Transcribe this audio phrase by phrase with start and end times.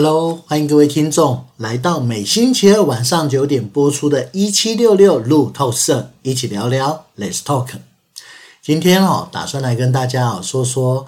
[0.00, 7.66] Hello，欢迎各位听众来到每星期二晚上九点播出的《一七六六路透社》，一起聊聊，Let's Talk。
[8.62, 11.04] 今天哦，打算来跟大家哦说说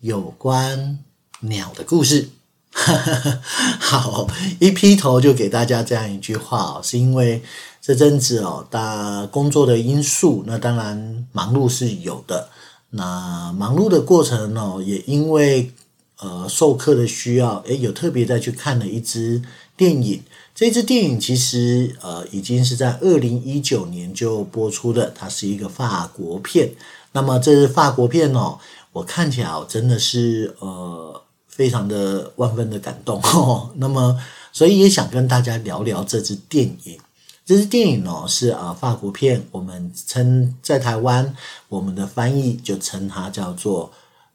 [0.00, 0.98] 有关
[1.40, 2.28] 鸟的故事。
[3.80, 7.42] 好，一劈头就给大家这样一句话哦，是因为
[7.80, 12.50] 这阵子哦，大工作的因素，那当然忙碌是有的。
[12.90, 15.72] 那忙碌的过程呢，也因为。
[16.20, 19.42] 呃，授课的需要，诶，有特别再去看了一支
[19.76, 20.22] 电影。
[20.54, 26.72] 这支电影其实呃，已经是在二零一九年就播出的，它是一个法国片。
[27.12, 28.58] 那么这是法国片哦，
[28.92, 33.70] 我看起来，真的是呃，非常的万分的感动 哦。
[33.76, 34.16] 那么，
[34.52, 36.98] 所以也想跟大家聊聊这支电影。
[37.44, 41.34] 这支电影哦，是啊、法国片，我们称在台湾，
[41.68, 43.90] 我们的翻译就称它叫做《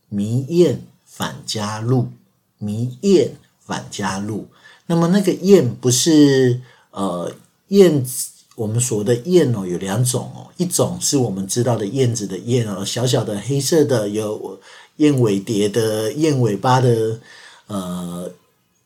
[0.09, 0.75] 迷燕》。
[1.19, 2.07] 返家路，
[2.59, 4.47] 迷燕返家路。
[4.85, 7.29] 那么那个燕不是呃
[7.67, 14.57] 燕子，我们说的燕哦，有两种哦，一种是我们知道的燕子的燕哦，小小的黑色的，有
[14.95, 17.19] 燕尾蝶的燕尾巴的
[17.67, 18.31] 呃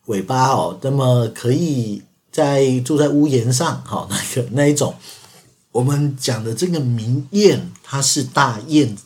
[0.06, 4.92] 尾巴哦，那么可以在住在屋檐上，好，那个那一种。
[5.70, 8.96] 我们讲的这个谜燕，它是大燕，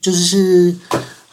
[0.00, 0.76] 就是是。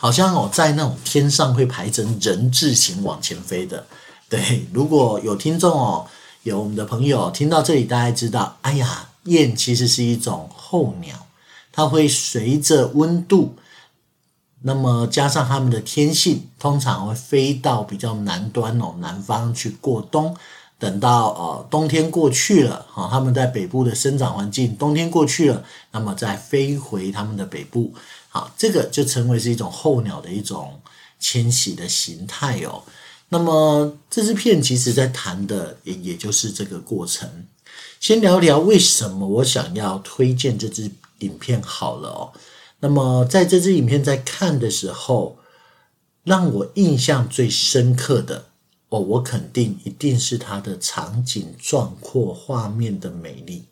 [0.02, 3.86] 好像哦，在那种天上会排成人字形往前飞的。
[4.30, 6.08] 对，如果有听众哦，
[6.44, 11.28] 有我们的朋友听到这里，大家知道，哎呀，燕其实是一种候鸟，
[11.74, 13.56] 它会随着温度，
[14.62, 20.34] 那么加上它们的天性，通常会飞到比较南端哦，南方去过冬。
[20.78, 25.62] 等到呃冬天过去了，哈，它们在北部的生长环境，冬天过去了，
[25.92, 27.94] 那么再飞回它们的北部。
[28.30, 30.80] 好，这个就成为是一种候鸟的一种
[31.20, 32.84] 迁徙的形态哦。
[33.30, 37.48] 那么这支片其实在谈的也也就是这个过程。
[38.00, 42.32] 先聊聊为什么我想要推荐这支影片好了哦。
[42.80, 45.38] 那么在这支影片在看的时候，
[46.24, 48.46] 让我印象最深刻的
[48.90, 53.66] 哦，我肯定一定是它的场景壮阔、画面的美丽。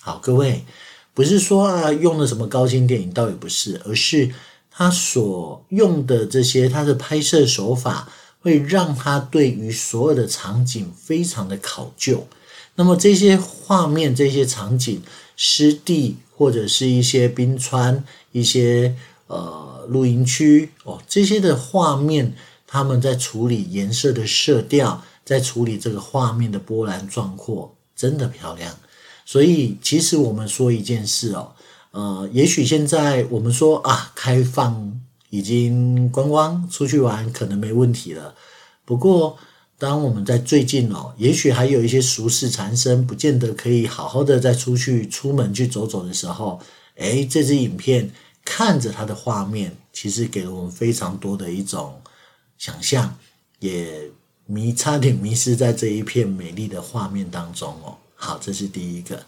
[0.00, 0.64] 好，各位。
[1.14, 4.34] 不是说啊，用了什么高清电影，倒也不是，而是
[4.68, 8.08] 他所用的这些，他的拍摄手法
[8.40, 12.26] 会让他对于所有的场景非常的考究。
[12.74, 15.00] 那么这些画面、这些场景、
[15.36, 18.96] 湿地或者是一些冰川、一些
[19.28, 22.34] 呃露营区哦，这些的画面，
[22.66, 28.76] 他们在处理颜色的色调，在处理这个画面的波澜壮阔，真的漂亮。
[29.24, 31.52] 所以，其实我们说一件事哦，
[31.92, 38.34] 呃，也许现在我们说啊，开放已经观光出去玩可能没问题了。
[38.84, 39.36] 不过，
[39.78, 46.60] 当我们在最近哦，也许还有一些俗事缠身，不见得可以好好的再出去出门去走走的时候，
[46.96, 48.10] 诶，这支影片
[48.44, 52.00] 看着它的画面，其实给了我们非常多的一种
[52.58, 53.16] 想象，
[53.58, 54.10] 也
[54.46, 57.96] 迷差点迷失在这一片美丽的画面当中哦。
[58.24, 59.22] 好，这是第一个。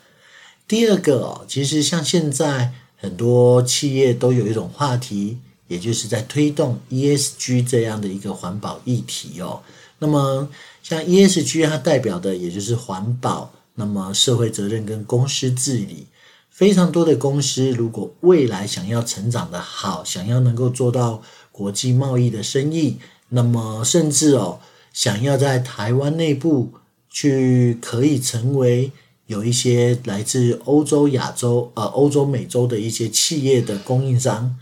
[0.67, 5.37] 第二个哦，其实像现在很多企业都有一种话题，
[5.69, 9.61] 也就是在推动 ESG 这样的一个环保议题哦。
[9.99, 10.49] 那么
[10.83, 16.07] 像 ESG 它代表的也就是环保，那么社会责任跟公司治理，
[16.49, 21.21] 非常多的公司如果未来想要成长的好，想要能够做到
[21.53, 22.97] 国际贸易的生意，
[23.29, 24.59] 那么甚至哦，
[24.95, 26.73] 想要在台湾内部。
[27.11, 28.91] 去可以成为
[29.27, 34.57] 有一些来自欧洲、亚洲、呃欧洲、美洲的一些企业的供应商，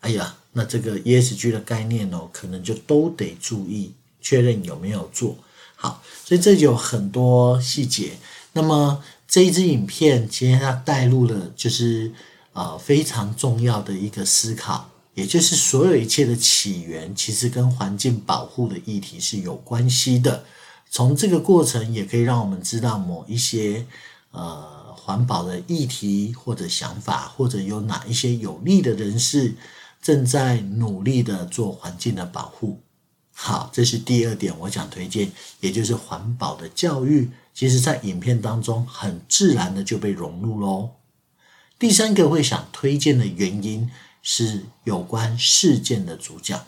[0.00, 5.36] 哎呀，那这个 ESG 的概念哦，可能就都得注意确认有没有做
[5.74, 6.02] 好。
[6.24, 8.12] 所以这就有很多细节。
[8.54, 12.10] 那么这一支影片其实它带入了就是
[12.54, 20.44] 呃非常重要的一个思考，也就是所有一切的起源其实跟环境保护的议题是有关系的。
[20.88, 23.84] 从这个过程也可以让我们知道某一些
[24.30, 29.54] 呃环保的议题或者想法，或者有哪一些有利的人士
[30.00, 32.80] 正在努力的做环境的保护。
[33.34, 35.30] 好，这是第二点我想推荐，
[35.60, 40.92] 也就是环保的教育，其实在影片当中很自然的就被融入喽。
[41.78, 43.90] 第三个会想推荐的原因
[44.22, 46.64] 是有关事件的主角。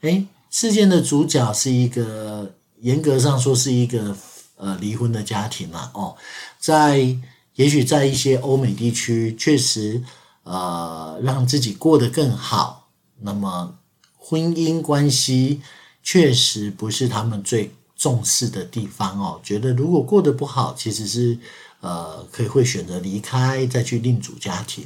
[0.00, 2.54] 诶，事件的主角是一个。
[2.82, 4.16] 严格上说是一个
[4.56, 6.16] 呃离婚的家庭嘛，哦，
[6.58, 7.16] 在
[7.54, 10.02] 也许在一些欧美地区确实
[10.42, 12.88] 呃让自己过得更好，
[13.20, 13.78] 那么
[14.16, 15.60] 婚姻关系
[16.02, 19.40] 确实不是他们最重视的地方哦。
[19.42, 21.38] 觉得如果过得不好，其实是
[21.80, 24.84] 呃可以会选择离开，再去另组家庭。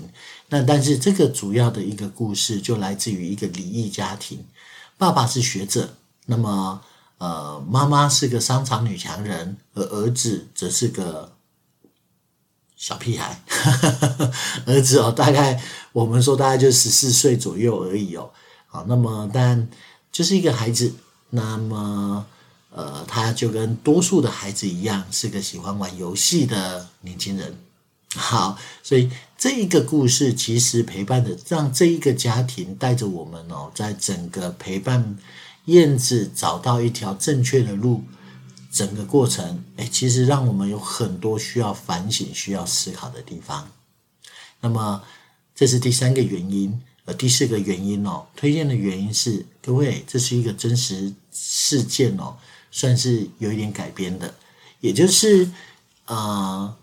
[0.49, 4.45] 那但是这个主要的一个故事就来自于一个离异家庭，
[4.99, 5.95] 爸爸是学者，
[6.27, 6.81] 那么
[7.19, 11.33] 呃妈妈是个商场女强人，而儿子则是个。
[12.79, 13.43] 小屁孩，
[14.67, 15.59] 儿子哦，大概
[15.93, 18.29] 我们说大概就十四岁左右而已哦。
[18.67, 19.67] 好，那么但
[20.13, 20.93] 就是一个孩子，
[21.31, 22.27] 那么
[22.71, 27.57] 呃，他就跟多数的孩子一样，是个喜欢玩游戏的年轻人。
[28.15, 35.17] 好，所以这一个故事其实陪伴着，让这一个家庭带着我们哦，在整个陪伴
[35.67, 38.03] 燕子找到一条正确的路。
[38.69, 43.67] 整个过程，哎，其实让我们有很多需要反省、需要思考的地方。
[44.61, 45.03] 那么，
[45.55, 52.37] 这是第三个原因，呃，第四个原因哦，推荐的原因是，各位，这是一个真实事件哦，
[52.71, 54.35] 算是有一点改编的，
[54.81, 55.51] 也就是，
[56.05, 56.77] 呃，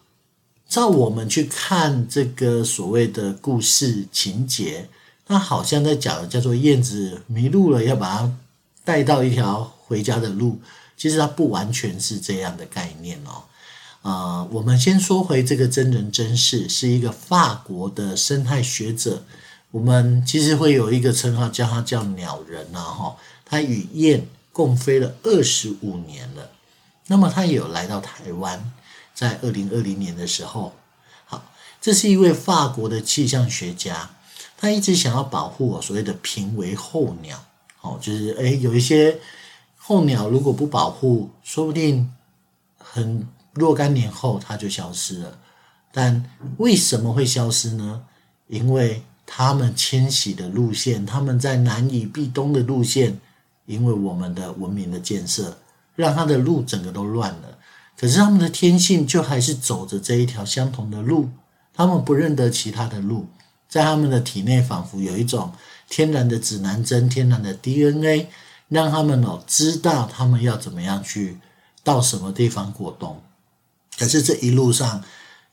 [0.67, 4.89] 照我们去看这个所谓的故事情节，
[5.27, 8.35] 它好像在讲的叫做燕子迷路了，要把它
[8.83, 10.59] 带到一条回家的路。
[10.95, 13.43] 其实它不完全是这样的概念哦，
[14.03, 19.23] 呃，我们先说回这个真人真事，是一个法国的生态学者，
[19.71, 26.51] 我们其实会有一个称号叫他叫鸟人呐哈，他与燕共飞了二十五年了，
[27.07, 28.71] 那么他也有来到台湾，
[29.15, 30.73] 在二零二零年的时候，
[31.25, 31.51] 好，
[31.81, 34.11] 这是一位法国的气象学家，
[34.57, 37.43] 他一直想要保护我所谓的濒危候鸟，
[37.83, 39.17] 哦，就是诶有一些。
[39.85, 42.09] 候鸟如果不保护，说不定
[42.77, 45.37] 很若干年后它就消失了。
[45.91, 46.23] 但
[46.55, 48.05] 为什么会消失呢？
[48.47, 53.19] 因为它们迁徙的路线，它们在南以避冬的路线，
[53.65, 55.57] 因为我们的文明的建设，
[55.97, 57.57] 让它的路整个都乱了。
[57.97, 61.27] 可是它们的天性就还是走着这一条相同的路，
[61.73, 63.27] 它们不认得其他的路，
[63.67, 65.51] 在它们的体内仿佛有一种
[65.93, 68.25] 天然的指南针，天然的 DNA。
[68.69, 71.37] 让他们哦知道他们要怎么样去
[71.83, 73.21] 到什么地方过冬。
[73.99, 75.03] 可是这一路上，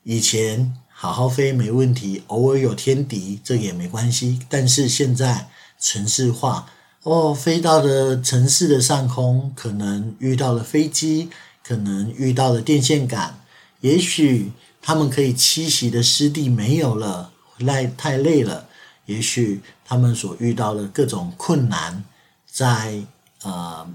[0.01, 4.39] 以前好好飞没问题，偶尔有天敌这也没关系。
[4.49, 5.49] 但是现在
[5.79, 6.65] 城市化
[7.03, 11.29] 哦，飞到了城市的上空，可能遇到了飞机，
[11.63, 13.39] 可能遇到了电线杆，
[13.81, 14.51] 也许
[14.81, 18.67] 他们可以栖息的湿地没有了，累太累了，
[19.11, 22.03] 也许他们所遇到的各种困难。
[22.45, 23.01] 在
[23.43, 23.87] 呃，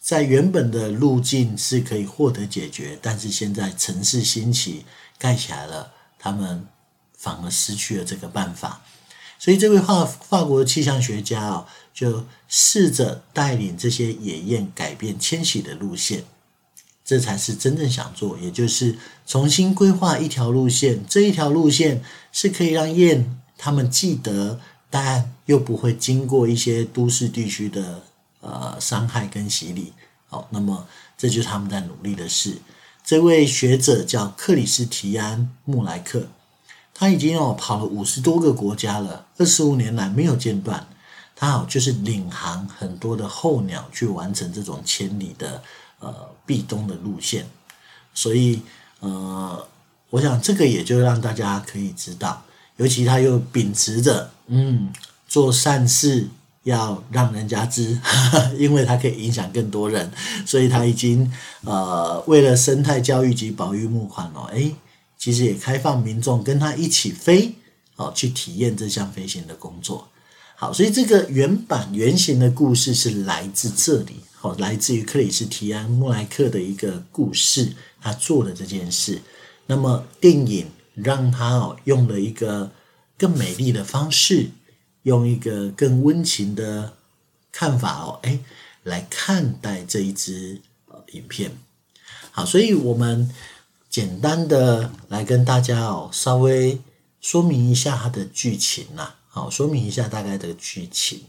[0.00, 4.84] 在原本的路径是可以获得解决，但是现在城市兴起
[5.18, 6.66] 盖起来了，他们
[7.16, 8.82] 反而失去了这个办法。
[9.38, 16.24] 所以这位法法国气象学家哦，就试着带领这些野雁改变迁徙的路线，
[17.04, 21.02] 这才是真正想做，也就是重新规划一条路线。
[21.08, 24.58] 这一条路线是可以让雁他们记得。
[24.92, 28.02] 但又不会经过一些都市地区的
[28.40, 29.92] 呃伤害跟洗礼，
[30.26, 30.84] 好，那么
[31.16, 32.58] 这就是他们在努力的事。
[33.04, 36.26] 这位学者叫克里斯提安穆莱克，
[36.92, 40.88] 他已经哦跑了五十多个国家了，二十五年来没有间断。
[41.36, 45.62] 他好就是领航很多的候鸟去完成这种千里的
[46.00, 46.12] 呃
[46.44, 47.46] 避冬的路线，
[48.12, 48.60] 所以
[48.98, 49.68] 呃，
[50.10, 52.42] 我想这个也就让大家可以知道。
[52.80, 54.90] 尤其他又秉持着，嗯，
[55.28, 56.26] 做善事
[56.62, 58.00] 要让人家知，
[58.56, 60.10] 因为他可以影响更多人，
[60.46, 61.30] 所以他已经
[61.62, 64.74] 呃，为了生态教育及保育募款哦，诶，
[65.18, 67.52] 其实也开放民众跟他一起飞，
[67.96, 70.08] 哦，去体验这项飞行的工作。
[70.56, 79.20] 好，所以这个原版原型的故事是来自这里，好，来自于克里斯提安穆莱克的一个故事，他做了这件事。
[79.66, 80.66] 那么电影。
[80.94, 82.72] 让他哦用了一个
[83.16, 84.50] 更美丽的方式，
[85.02, 86.94] 用一个更温情的
[87.50, 88.40] 看法哦，哎，
[88.82, 90.60] 来看待这一支
[91.12, 91.56] 影片。
[92.30, 93.30] 好，所以我们
[93.88, 96.80] 简单的来跟大家哦稍微
[97.20, 99.14] 说明一下它的剧情呐。
[99.28, 101.24] 好，说明一下大概的剧情。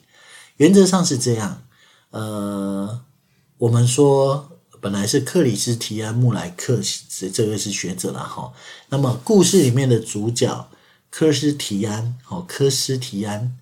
[0.57, 1.63] 原则上是这样，
[2.11, 3.01] 呃，
[3.57, 4.50] 我们说。
[4.81, 8.51] 本来是克里斯提安穆莱克，是这个是学者了哈。
[8.89, 10.67] 那么故事里面的主角
[11.11, 13.55] 科斯提安，哦，科斯提安，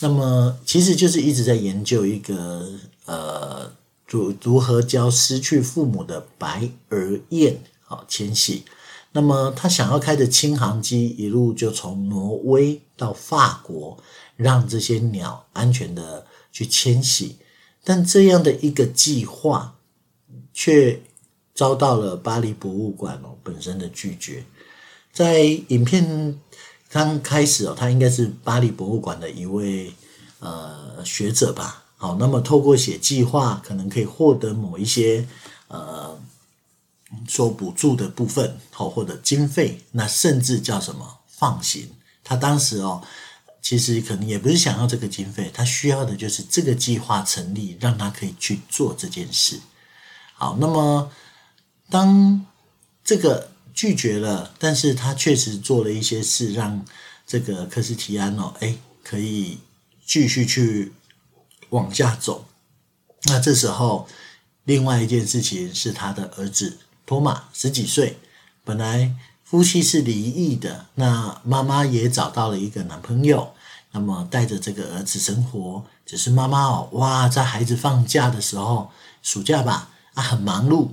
[0.00, 2.72] 那么其实就是一直在研究一个
[3.04, 3.70] 呃，
[4.08, 8.64] 如如何教失去父母的白额雁好迁徙。
[9.12, 13.98] 那么他想要开着轻航机一路就从挪威到法国，
[14.36, 17.36] 让这些鸟安全的去迁徙。
[17.84, 19.74] 但这样的一个计划，
[20.62, 21.02] 却
[21.56, 24.44] 遭到了巴黎博物馆哦本身的拒绝。
[25.12, 26.38] 在影片
[26.88, 29.92] 刚开始哦，他应该是巴黎博物馆的一位
[30.38, 31.82] 呃学者吧。
[31.96, 35.26] 好，那么透过写计划，可能可以获得某一些
[35.66, 36.16] 呃
[37.26, 41.88] 说补助的部分，好，或者经费，那甚至叫什么放行。
[42.22, 43.02] 他当时哦。
[43.64, 49.60] 其实可能也不是想要这个经费，他需要的就是这个计划成立，让他可以去做这件事。
[50.42, 51.08] 好，那么
[51.88, 52.44] 当
[53.04, 56.84] 这个拒绝了，但是他确实做了一些事，让
[57.24, 59.60] 这个克斯提安哦，哎，可以
[60.04, 60.94] 继续去
[61.68, 62.46] 往下走。
[63.26, 64.08] 那这时候，
[64.64, 68.18] 另外一件事情是他的儿子托马十几岁，
[68.64, 69.14] 本来。
[69.44, 73.52] 夫妻是离异的，那妈妈也找到了一个男朋友，
[73.90, 75.84] 那么带着这个儿子生活。
[76.06, 78.90] 只是妈妈哦，哇，在孩子放假的时候，
[79.22, 80.88] 暑假吧，啊，很忙碌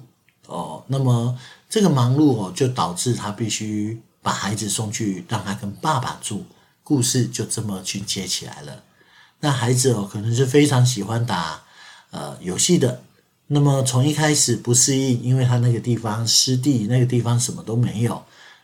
[0.47, 0.83] 哦。
[0.87, 1.37] 那么
[1.69, 6.45] 这个忙碌哦，就导致他必须把孩子送去让他跟爸爸住。
[6.83, 8.83] 故事就这么去接起来了。
[9.41, 11.61] 那孩子哦，可能是非常喜欢打
[12.09, 13.03] 呃游戏的。
[13.45, 18.23] 那么从一开始不适应，因为他那个地方湿地，那个地方什么都没有。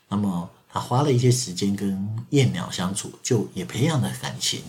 [0.10, 4.62] 那么他花了一些时间跟燕鸟相处，就也培养了感情。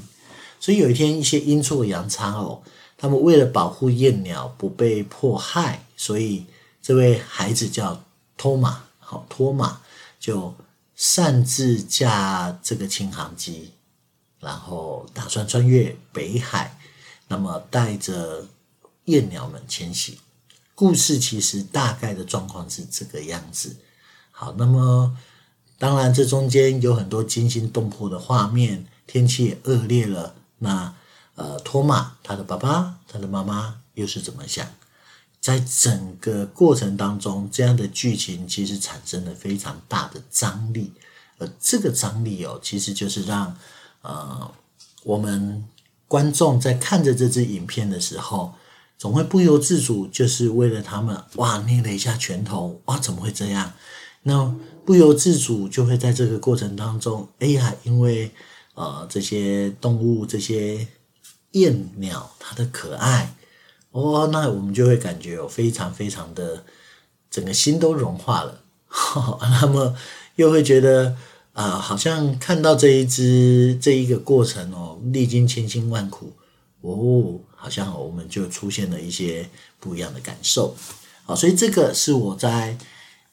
[0.60, 2.60] 所以有一天，一些阴错阳差哦，
[2.96, 6.46] 他们为了保护燕鸟不被迫害，所以
[6.80, 8.04] 这位孩子叫
[8.36, 9.80] 托马，好，托马
[10.18, 10.54] 就
[10.94, 13.72] 擅自驾这个轻航机，
[14.40, 16.78] 然后打算穿越北海，
[17.28, 18.46] 那么带着
[19.04, 20.18] 燕鸟们迁徙。
[20.74, 23.76] 故事其实大概的状况是这个样子。
[24.30, 25.16] 好，那么
[25.78, 30.34] 当然，这中间有很多惊心动魄的画面，天气也恶劣了。
[30.58, 30.94] 那
[31.36, 34.66] 呃，托马他的爸爸、他的妈妈又是怎么想？
[35.38, 40.92] 在整个过程当中，这样的剧情其实产生了非常大的张力，
[41.38, 43.56] 而这个张力哦，其实就是让
[44.02, 44.50] 呃
[45.04, 45.64] 我们
[46.08, 48.54] 观众在看着这支影片的时候，
[48.98, 53.72] 总会不由自主，就是为了他们哇捏了一下拳头，哇怎么会这样？
[54.22, 54.52] 那
[54.84, 58.32] 不由自主就会在这个过程当中，哎呀，因为
[58.74, 60.88] 呃这些动物这些
[61.60, 63.34] 燕鸟它的可爱
[63.90, 66.64] 哦，那我们就会感觉有非常非常的
[67.30, 68.62] 整个心都融化了。
[69.60, 69.94] 那么
[70.36, 71.16] 又会觉得
[71.52, 76.32] 啊、好像看到这一只这一个过程哦，历经千辛万苦
[76.80, 79.48] 哦，好像我们就出现了一些
[79.80, 80.74] 不一样的感受。
[81.24, 82.78] 好，所以这个是我在。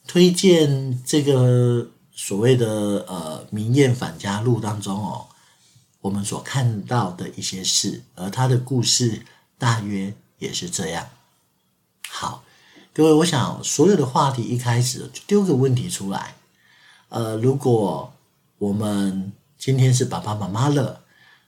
[0.06, 2.66] 推荐这个所谓的
[3.08, 5.24] 呃《明艳返家路》当中哦，
[6.04, 9.22] 我们所看到的一些事，而他的故事
[9.56, 11.08] 大约也是这样。
[12.10, 12.44] 好，
[12.92, 16.36] 各位，我想所有的话题一开始就丢个问题出来，
[17.08, 18.12] 呃，如果
[18.58, 21.00] 我们今天是爸爸妈妈了，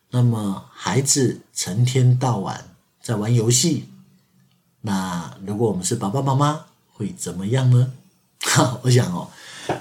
[0.08, 3.90] 那么孩子成天到晚在玩游戏，
[4.80, 7.92] 那如果我们是爸爸妈妈，会怎么样呢？
[8.40, 9.28] 好，我想哦，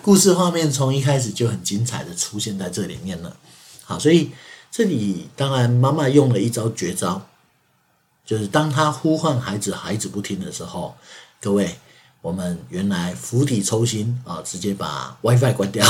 [0.01, 3.37] 故事画面从一开始就很精彩的出现在这里面了。
[3.85, 4.31] 好，所以
[4.77, 7.21] 这里当然妈妈用了一招绝招，
[8.25, 10.97] 就是当他呼唤孩子，孩子不听的时候，
[11.39, 11.77] 各位，
[12.21, 15.87] 我们原来釜底抽薪啊，直接把 WiFi 关掉，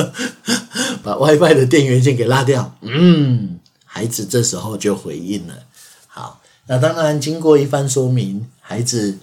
[1.02, 2.76] 把 WiFi 的电源线给拉掉。
[2.82, 5.54] 嗯，孩子这时候就回应了。
[6.06, 9.18] 好，那当然经过一番说明，孩子。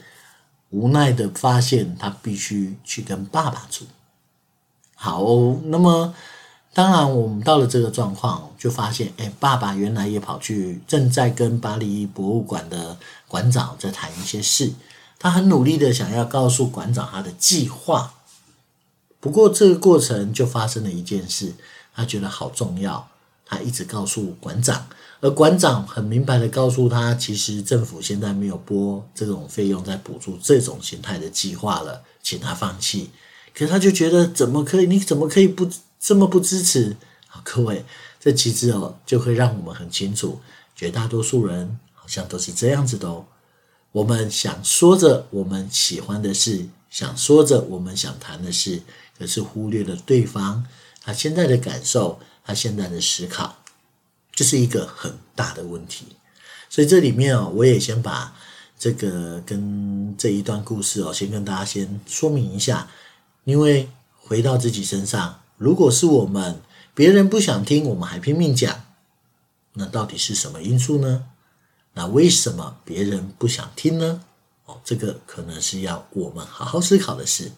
[0.71, 3.85] 无奈的发现，他必须去跟爸爸住。
[4.95, 5.23] 好，
[5.65, 6.15] 那么
[6.73, 14.73] 当然，我们到了这个状况，就发现，哎，爸爸原来也跑去，正在跟巴黎博物馆的馆长在谈一些事。
[15.19, 18.15] 他很努力的想要告诉馆长他的计划。
[19.19, 21.53] 不过这个过程就发生了一件事，
[21.93, 23.07] 他觉得好重要，
[23.45, 24.87] 他一直告诉馆长。
[25.21, 33.11] 而馆长很明白的告诉他，其实政府现在没有拨这种费用在补助这种形态的计划了，请他放弃。
[33.53, 34.87] 可是他就觉得怎么可以？
[34.87, 35.69] 你怎么可以不
[36.03, 36.97] 这么不支持？
[37.29, 37.85] 好，各位，
[38.19, 40.41] 这其实哦，就会让我们很清楚，
[40.75, 43.25] 绝大多数人好像都是这样子的哦。
[43.93, 48.81] 我们想说着我们喜欢的事，想说着我们想谈的事，
[49.17, 50.65] 可是忽略了对方
[51.01, 53.59] 他现在的感受，他现在的思考。
[54.33, 56.07] 这是一个很大的问题，
[56.69, 58.35] 所以这里面哦，我也先把
[58.77, 62.89] 这个跟这一段故事哦，先跟大家先说明一下。
[63.45, 66.61] 因为回到自己身上，如果是我们，
[66.93, 68.83] 别人不想听，我们还拼命讲，
[69.73, 71.25] 那到底是什么因素呢？
[71.93, 74.21] 那为什么别人不想听呢？
[74.65, 77.51] 哦，这个可能是要我们好好思考的事。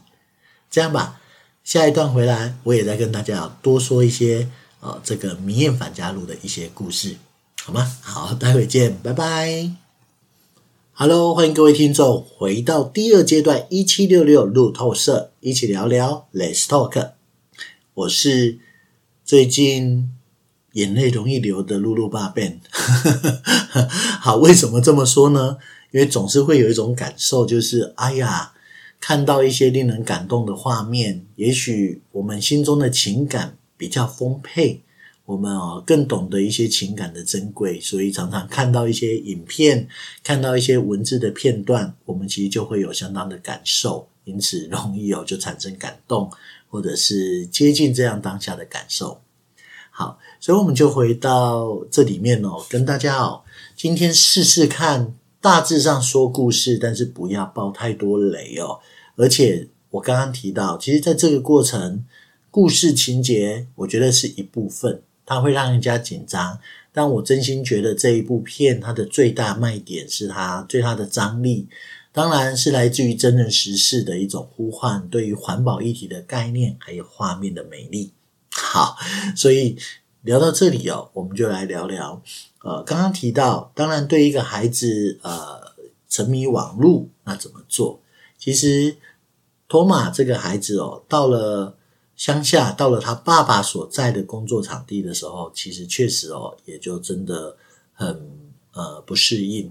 [0.70, 1.22] 这样吧，
[1.64, 4.50] 下一段回来，我也再跟大家多说一些
[4.82, 7.16] 呃这个迷艳返家路的一些故事，
[7.64, 7.96] 好吗？
[8.02, 9.72] 好，待会见，拜拜。
[10.94, 17.15] Hello，欢迎各位听众回到第二阶段一七六六路透社，一起聊聊 Let's Talk。
[17.96, 18.60] 我是
[19.24, 20.12] 最近
[20.74, 22.60] 眼泪容易流的露露爸 Ben。
[24.20, 25.58] 好，为什么这么说呢？
[25.92, 28.52] 因为总是会有一种感受，就是哎呀，
[29.00, 34.82] 看到一些令人感动的画面，也许我们心中的情感比较丰沛，
[35.24, 39.88] 我们哦更懂得一些情感的珍贵，所以常常看到一些影片，
[40.22, 46.30] 看到一些文字的片段，我们其实就会有相当的感受，因此容易哦就产生感动，
[46.75, 49.22] 或者是接近这样当下的感受。
[49.89, 53.44] 好，所以我们就回到这里面哦，跟大家哦，
[53.77, 55.13] 今天试试看。
[55.41, 58.79] 大致上说故事，但是不要爆太多雷哦。
[59.15, 62.03] 而且我刚刚提到，其实在这个过程，
[62.50, 66.58] 故事情节我觉得是一部分，它会让人家紧张。
[66.91, 71.67] 但我真心觉得这一部片它的最大卖点是它最大的张力，
[72.16, 78.14] 当然是来自于真人实事的一种呼唤，对于环保议题的概念，还有画面的美丽。
[78.50, 78.96] 好，
[79.36, 79.78] 所以
[80.22, 82.24] 聊到这里哦，我们就来聊聊。
[82.60, 85.74] 呃，刚刚提到，当然对一个孩子，呃，
[86.08, 88.00] 沉迷网络，那怎么做？
[88.38, 88.96] 其实，
[89.68, 91.76] 托马这个孩子哦，到了
[92.16, 97.58] 乡下，到了他爸爸所在的工作场地的时候，其实确实哦，也就真的
[97.94, 98.32] 很
[98.72, 99.70] 呃不适应。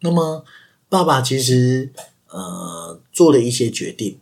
[0.00, 0.44] 那么，
[0.88, 1.92] 爸爸其实
[2.28, 4.18] 呃做了一些决定，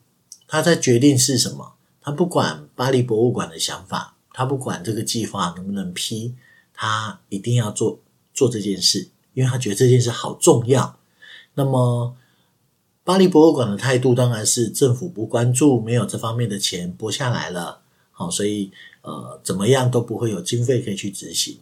[0.46, 1.74] 他在决定是什么？
[2.00, 6.34] 他不管巴黎博物馆的想法，他不管这个计划能不能批。
[6.74, 8.00] 他一定要做
[8.34, 10.98] 做这件事，因为他觉得这件事好重要。
[11.54, 12.16] 那么，
[13.04, 18.72] 巴黎博物馆的态度当然是政府不关注，没有这方面的钱拨下来了，好，所以
[19.02, 21.58] 呃，怎么样都不会有经费可以去执行。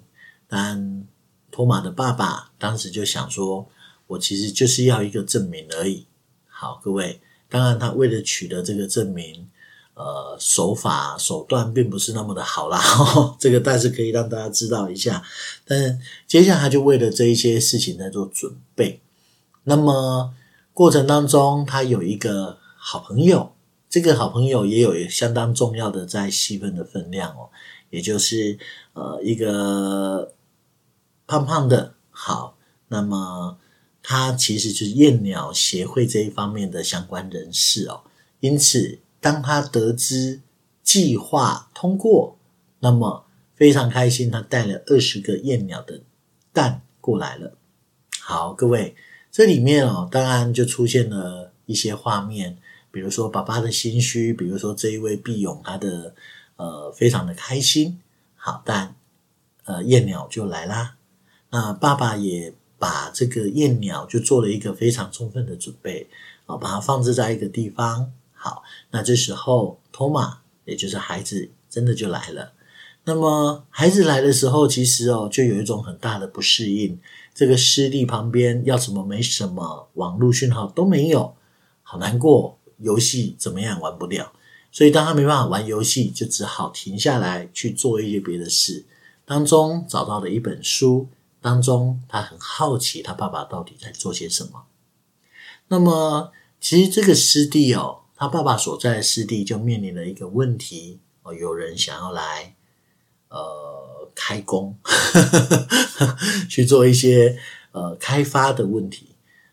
[0.49, 1.05] 但
[1.51, 3.69] 托马的爸爸当时就想说，
[4.11, 6.07] 我其实就是要一个证明而已。
[6.47, 9.49] 好，各位，当然他为了取得这个证明。
[9.93, 15.23] 呃，手法手段并不是那么的好啦，呵呵，这个但是可以让大家知道一下。
[15.67, 18.99] 但接下来就为了这一些事情在做准备。
[19.65, 20.33] 那么
[20.73, 23.53] 过程当中，他有一个好朋友，
[23.91, 27.51] 这个好朋友也有相当重要的在戏份的分量哦，
[27.91, 28.59] 也就是
[28.95, 30.33] 呃一个
[31.27, 31.93] 胖胖的。
[32.09, 32.57] 好，
[32.89, 33.59] 那么
[34.11, 38.03] 他其实就是燕鸟协会这一方面的相关人士哦，
[38.41, 38.99] 因此。
[39.23, 40.41] 当他得知
[40.83, 42.39] 计划通过，
[42.79, 46.01] 那么非常开心，他带了二十个燕鸟的
[46.55, 47.53] 蛋过来了。
[48.19, 48.97] 好，各位，
[49.31, 52.57] 这里面哦，当然就出现了一些画面，
[52.91, 56.15] 比如说爸爸的心虚，比如说这一位毕勇他的
[56.57, 58.01] 呃非常的开心。
[58.37, 58.97] 好，但
[59.65, 60.97] 呃燕鸟就来啦，
[61.51, 66.09] 那爸爸也把这个燕鸟就做了一个非常充分的准备，
[66.47, 68.11] 啊，把它放置在一个地方。
[68.33, 72.53] 好，那这时候托马，也就是孩子，真的就来了。
[73.05, 76.99] 那么孩子来的时候，其实哦，就有一种很大的不适应。
[77.33, 81.37] 这个湿地旁边要什么没什么，网络讯号都没有，
[81.83, 82.57] 好难过。
[82.83, 84.33] 游戏怎么样玩不了，
[84.73, 88.87] 所以当他没办法玩游戏，就只好停下来去做一些别的事。
[89.27, 91.07] 当中找到了一本书，
[91.41, 94.65] 当中他很好奇他爸爸到底在做些什么。
[95.69, 97.99] 那么其实这个湿地哦。
[98.21, 102.55] 他爸爸所在的湿地就面临了一个问题哦，有人想要来
[103.31, 104.77] 呃开工
[106.47, 107.39] 去做一些
[107.73, 109.07] 呃开发的问题，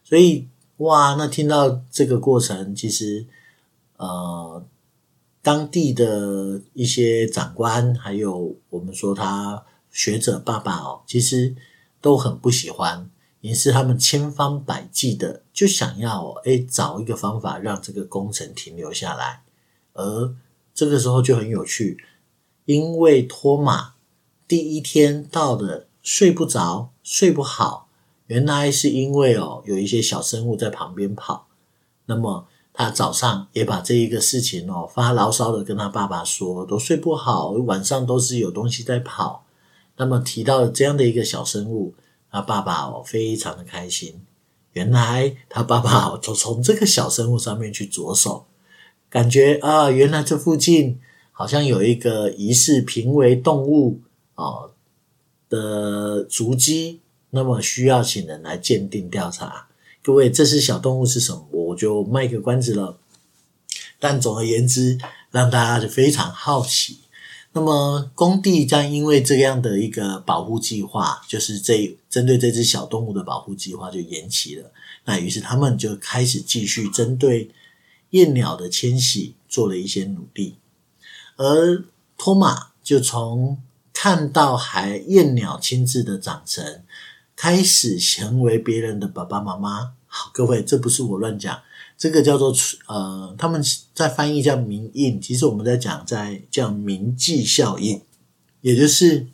[0.04, 3.26] 所以哇，那听到这个过程，其实
[3.95, 4.62] 呃
[5.41, 11.56] 当地的一些长官，还有我们说他学者爸爸哦，其实
[12.01, 13.10] 都很不喜欢。
[13.41, 19.43] 也是他们千方百计的就想要诶找一个方法让这个工程停留下来，
[19.93, 20.33] 而
[20.73, 22.03] 这个时候就很有趣，
[22.65, 23.93] 因为托马
[24.47, 27.88] 第一天到的睡不着，睡不好，
[28.25, 31.47] 原来是因为哦有一些小生物在旁边跑，
[32.07, 39.45] 那么他早上也把这一个事情哦发牢骚的跟他爸爸说，都睡不好，晚上都是有东西在跑，
[39.97, 41.93] 那么提到这样的一个小生物。
[42.29, 44.21] 他爸爸哦，非常的开心。
[44.73, 48.45] 原来他爸爸哦，就从这个小生物上面去着手，
[49.10, 50.99] 感觉啊，原来这附近
[51.31, 54.01] 好像有一个疑似濒危动物
[54.36, 54.71] 哦
[55.49, 59.69] 的足迹，那么需要请人来鉴定调查。
[60.03, 61.47] 各位，这是小动物是什么？
[61.49, 62.99] 我就卖个关子了。
[63.99, 64.99] 但总而言之，
[65.31, 66.99] 让大家就非常好奇。
[67.57, 74.71] 那么工地将因为这样的一个保护计划，就是这针对这只小动物的保护计划就延期了。
[75.05, 77.49] 那于是他们就开始继续针对
[78.11, 80.57] 燕鸟的迁徙做了一些努力，
[81.35, 81.83] 而
[82.15, 83.57] 托马就从
[83.91, 86.83] 看到还燕鸟亲自的长成，
[87.35, 89.93] 开始成为别人的爸爸妈妈。
[90.05, 91.59] 好，各位，这不是我乱讲。
[91.97, 92.53] 这个叫做
[92.88, 93.62] 呃，他们
[93.93, 98.01] 在翻译叫铭印，其实我们在讲在叫铭记效应，
[98.62, 99.25] 也就是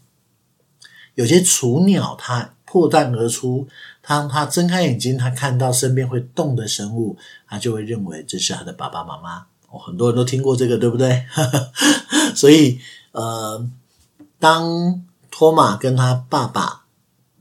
[1.15, 3.67] 有些雏鸟它破蛋而出，
[4.01, 9.45] 当它睁开眼睛，它看到身边会动的生物，它就会认为这是它的爸爸妈妈。
[9.69, 11.25] 哦，很多人都听过这个，对不对？
[12.33, 12.79] 所以
[13.11, 13.69] 呃，
[14.39, 16.85] 当托马跟他爸爸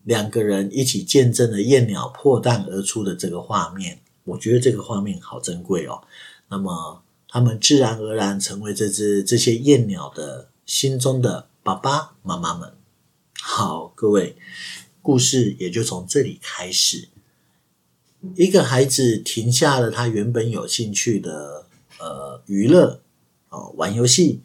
[0.03, 3.99] 两个人一起见证了燕鸟破蛋而出的这个画面。
[4.25, 6.03] 我觉得这个画面好珍贵哦。
[6.49, 12.75] 那么，他们自然而然成为这只这些燕鸟的心中的爸爸妈妈们。
[13.41, 14.37] 好，各位，
[15.01, 17.09] 故事也就从这里开始。
[18.37, 21.67] 一个孩子停下了他原本有兴趣的
[21.99, 23.01] 呃娱乐
[23.49, 24.43] 哦，玩游戏。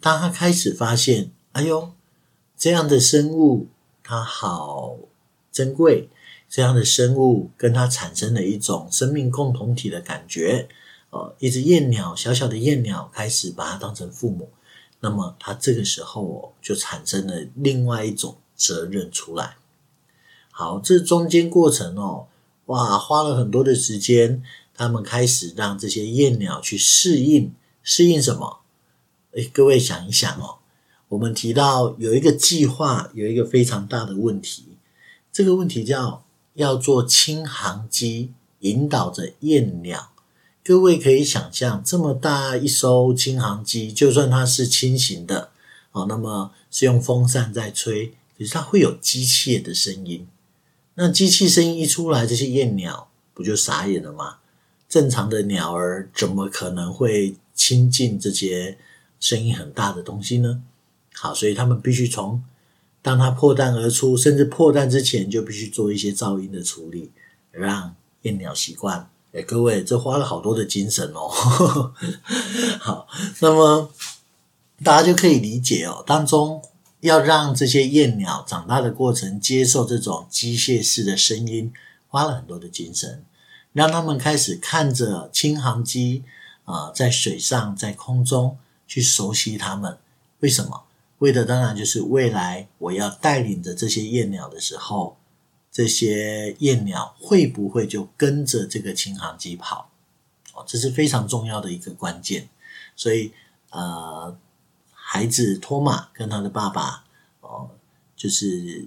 [0.00, 1.92] 当他开始发现，哎呦，
[2.56, 3.68] 这样的生物
[4.02, 4.96] 它好
[5.52, 6.08] 珍贵。
[6.50, 10.68] 这样的生物跟它产生了一种生命共同体的感觉，
[11.10, 14.50] 呃，一只燕鸟，小小的燕鸟开始把它当成父母，
[14.98, 19.58] 那么它这个时候哦，就产生了另外一种责任出来。
[20.50, 22.26] 好，这中间过程哦，
[22.66, 24.42] 哇，花了很多的时间，
[24.74, 27.52] 他们开始让这些燕鸟去适应，
[27.84, 28.58] 适应什么？
[29.34, 30.58] 诶，各位想一想哦，
[31.10, 34.64] 我们提到有一个计划，有一个非常大的问题，
[35.30, 36.24] 这个问题叫。
[36.60, 40.12] 要做轻航机，引导着燕鸟。
[40.62, 45.50] 各位可以想象，这么大一艘轻航机，就算它是轻型的，
[45.92, 50.28] 哦，那么是用风扇在吹，可是它会有机械的声音。
[50.94, 54.36] 那机器声音一出来，这些燕鸟不就傻眼了吗？
[54.86, 58.76] 正常的鸟儿怎么可能会亲近这些
[59.18, 60.62] 声音很大的东西呢？
[61.14, 62.42] 好，所以他们必须从。
[63.02, 67.10] 当它破蛋而出，甚至破蛋之前就必须做一些噪音的处理，
[67.50, 69.08] 让燕鸟习惯。
[69.32, 71.28] 哎，各位，这花了好多的精神哦。
[72.80, 73.06] 好，
[73.38, 73.90] 那么
[74.82, 76.62] 大家就可以理解哦，当中
[77.00, 81.72] 要让这些燕鸟长大的过程接受这种机械式的声音，
[82.08, 83.24] 花了很多的精神，
[83.72, 86.24] 让他们开始看着轻航机
[86.64, 89.96] 啊、在水上，在空中去熟悉它们。
[90.40, 90.82] 为什么？
[91.20, 95.18] 为的当然就是未来我要带领着这些燕鸟的时候，
[95.70, 99.90] 这些燕鸟会不会就跟着这个轻航机跑？
[100.54, 102.48] 哦，这是非常重要的一个关键。
[102.96, 103.32] 所以，
[103.70, 104.34] 呃，
[104.92, 107.04] 孩子托马跟他的爸爸
[107.42, 107.68] 哦，
[108.16, 108.86] 就是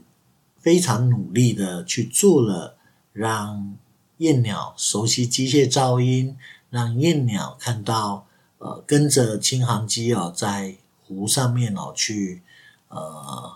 [0.59, 2.77] 非常努力的去做了，
[3.11, 3.77] 让
[4.17, 6.35] 燕鸟熟悉机械噪音，
[6.71, 8.25] 让燕鸟看到
[8.57, 10.77] 呃跟着轻航机哦在。
[11.05, 12.41] 湖上面哦，去
[12.87, 13.51] 呃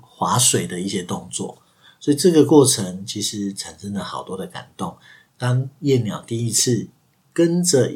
[0.00, 1.62] 划水的一些动作，
[2.00, 4.96] 所以这个过程其实产生了好多的感动。
[5.36, 6.88] 当夜鸟第一次
[7.32, 7.92] 跟着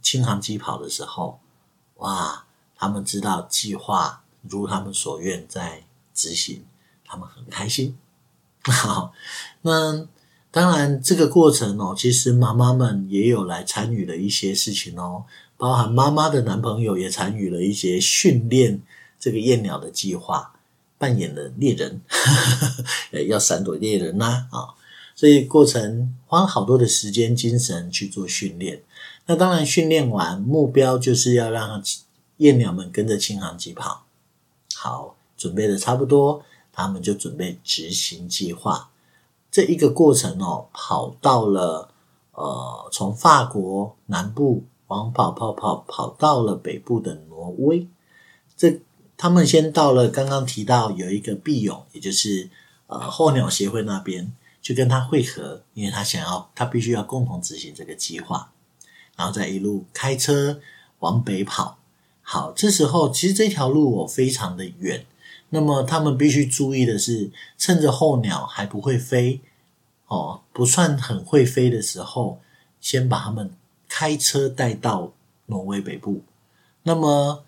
[0.00, 1.38] 轻航机跑的时候，
[1.96, 2.44] 哇，
[2.76, 6.64] 他们知道计划如他们所愿在执行，
[7.04, 7.96] 他们很开心。
[8.64, 9.12] 好，
[9.62, 10.06] 那
[10.50, 15.24] 当然这个过程哦，其实妈妈们也有来参与了一些事情哦。
[15.62, 18.82] 包含妈妈的男朋友也参与了一些训练
[19.16, 20.54] 这个燕鸟的计划，
[20.98, 22.00] 扮演了猎人，
[23.28, 24.74] 要闪躲猎人呐啊，
[25.14, 28.82] 所以过程花了好多的时间精神去做训练。
[29.26, 31.80] 那当然训练完，目标就是要让
[32.38, 34.04] 燕鸟们跟着轻航机跑。
[34.74, 38.90] 好，准备的差不多，他们就准备执行计划。
[39.48, 41.88] 这一个过程哦，跑到了
[42.32, 44.64] 呃，从法国南部。
[44.92, 47.88] 往跑跑跑跑到了北部的挪威，
[48.54, 48.78] 这
[49.16, 52.50] 他们先到了刚刚提到有一个毕永，也就是
[52.88, 58.52] 呃候鸟协会那边，去跟他会合，因为他想要他必须要共同执行这个计划，
[59.16, 60.60] 然后再一路开车
[60.98, 61.78] 往北跑。
[62.20, 65.06] 好，这时候其实这条路我非常的远，
[65.48, 69.40] 那么他们必须注意的是，趁着候鸟还不会飞
[70.08, 72.40] 哦，不算很会飞的时候，
[72.78, 73.50] 先把他们。
[73.94, 75.12] 开车带到
[75.44, 76.22] 挪威北部，
[76.82, 77.44] 那么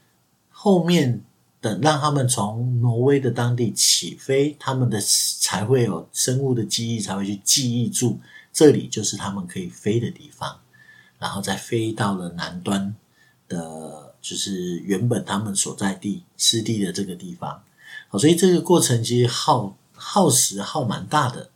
[0.50, 1.22] 后面
[1.58, 8.20] 等让他们从挪威的当地起飞，他们的才会有生物的记忆，才会去记忆住
[8.52, 10.60] 这里就是他们可以飞的地方，
[11.18, 12.94] 然后再飞到了南端
[13.48, 17.62] 的，就是原本他们所在地湿地的这个地方。
[18.08, 21.48] 好，所以这个过程其实耗耗时耗蛮大的。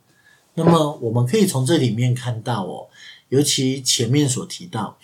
[0.55, 2.88] 那么我们可以从这里面看到哦，
[3.29, 4.97] 尤其前面所提到。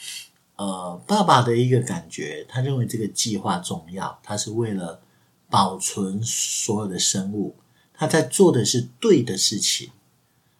[0.57, 5.01] 呃，爸爸的一个感觉，他认为这个计划重要，他是为了
[5.49, 7.57] 保存所有的生物，
[7.93, 9.89] 他在做的是对的事情，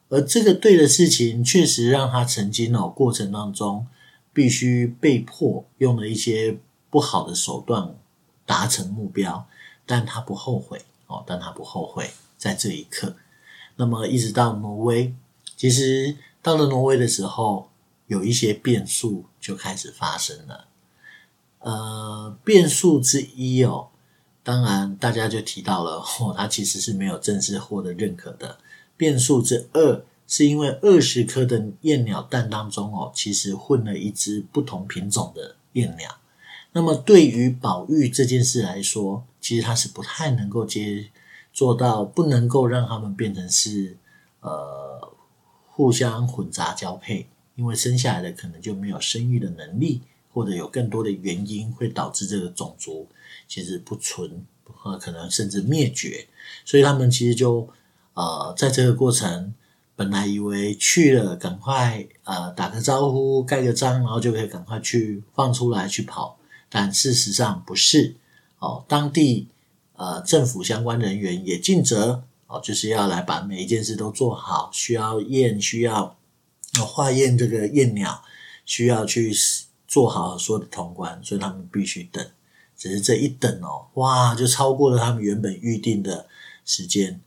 [0.10, 3.88] 而这个对的事情确实让他曾经哦过程当中
[4.34, 6.58] 必须被迫用了一些
[6.90, 7.96] 不好的手段
[8.46, 9.48] 达成目标，
[9.86, 13.16] 但他不后悔哦，但他不后悔在这一刻。
[13.78, 15.16] 那么一直到挪威，
[15.56, 17.70] 其实到了挪威的时候。
[18.08, 20.68] 有一些变数就开始发生了，
[21.58, 23.88] 呃，变数之一哦，
[24.44, 28.60] 当然大家就提到了，哦，它其实是没有正式获得认可的。
[28.96, 36.16] 变数之二是因为二十颗的燕鸟蛋当中哦，其实混了一只不同品种的燕鸟。
[36.74, 41.10] 那么对于保育这件事来说，其实它是不太能够接
[41.52, 43.98] 做到，不能够让它们变成是
[44.42, 44.95] 呃
[45.76, 47.28] 互相混杂交配。
[47.58, 50.02] 因为生下来的可能就没有生育的能力，
[50.34, 53.08] 或者有更多的原因会导致这个种族
[53.48, 54.46] 其实不存，
[54.84, 56.28] 呃，可能甚至灭绝。
[56.66, 57.70] 所以他们其实就
[58.14, 59.54] 呃，在这个过程，
[59.96, 66.38] 本来以为去了赶快呃打个招呼、盖个章，然后就可以赶快去放出来去跑，
[66.70, 68.16] 但事实上不是。
[68.60, 69.48] 哦，当地
[69.94, 76.16] 呃政府相关人员也尽责哦，就是要来把每一件事都做好，需要验，需要。
[76.86, 78.22] 化验这个验鸟
[78.66, 79.34] 需要去
[79.88, 82.28] 做好所有的通关，所以他们必须等。
[82.76, 86.28] 只是这一等哦，哇，就超过了他们原本预定的
[86.66, 87.22] 时间。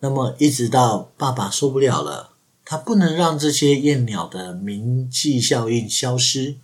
[0.00, 2.32] 那么一直到爸爸受不了了，
[2.64, 6.56] 他不能让这些燕鸟的名气效应消失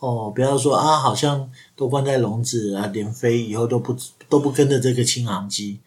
[0.00, 0.32] 哦。
[0.34, 3.96] 不要说啊，好像都关在笼子啊，连飞以后都不
[4.28, 5.78] 都不跟着这个轻航机。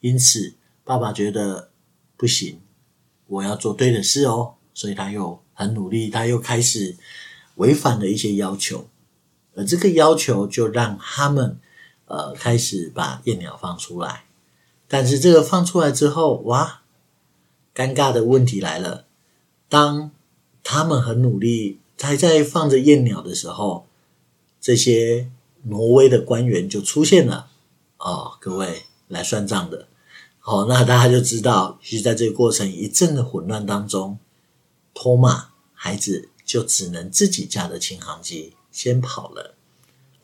[0.00, 0.52] 因此，
[0.88, 1.68] 爸爸觉得
[2.16, 2.62] 不行，
[3.26, 4.54] 我要做对的事哦。
[4.72, 6.96] 所以他又很努力，他又开始
[7.56, 8.88] 违反了一些要求，
[9.54, 11.58] 而这个要求就让他们
[12.06, 14.24] 呃开始把燕鸟放出来。
[14.88, 16.80] 但是这个放出来之后，哇，
[17.74, 19.04] 尴尬的问题来了。
[19.68, 20.10] 当
[20.64, 23.86] 他们很努力还在放着燕鸟的时候，
[24.58, 25.28] 这些
[25.64, 27.50] 挪威的官员就出现了。
[27.98, 29.88] 哦，各位来算账的，
[30.50, 34.18] 哦，那大家就知道，其实在这个过程一阵的混乱当中。
[34.94, 39.54] 托马孩子就只能自己驾着轻航机先跑了，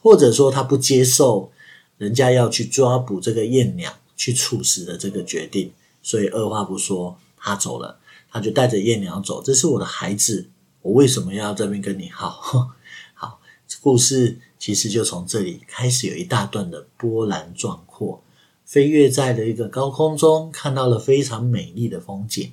[0.01, 1.53] 或者说他不接受
[1.99, 5.71] 人家要去抓捕这个燕鸟去处死的这个决定，
[6.03, 8.01] 所以二话不说他走了，
[8.33, 9.43] 他就带着燕鸟走。
[9.43, 10.49] 这是我的孩子，
[10.81, 12.31] 我为什么要这边跟你耗？
[13.13, 13.41] 好，
[13.83, 18.24] 故事其实就从这里开始有一大段的波澜壮阔，
[18.64, 22.53] 飞跃在了一个高空中，看到了非常美丽的风景。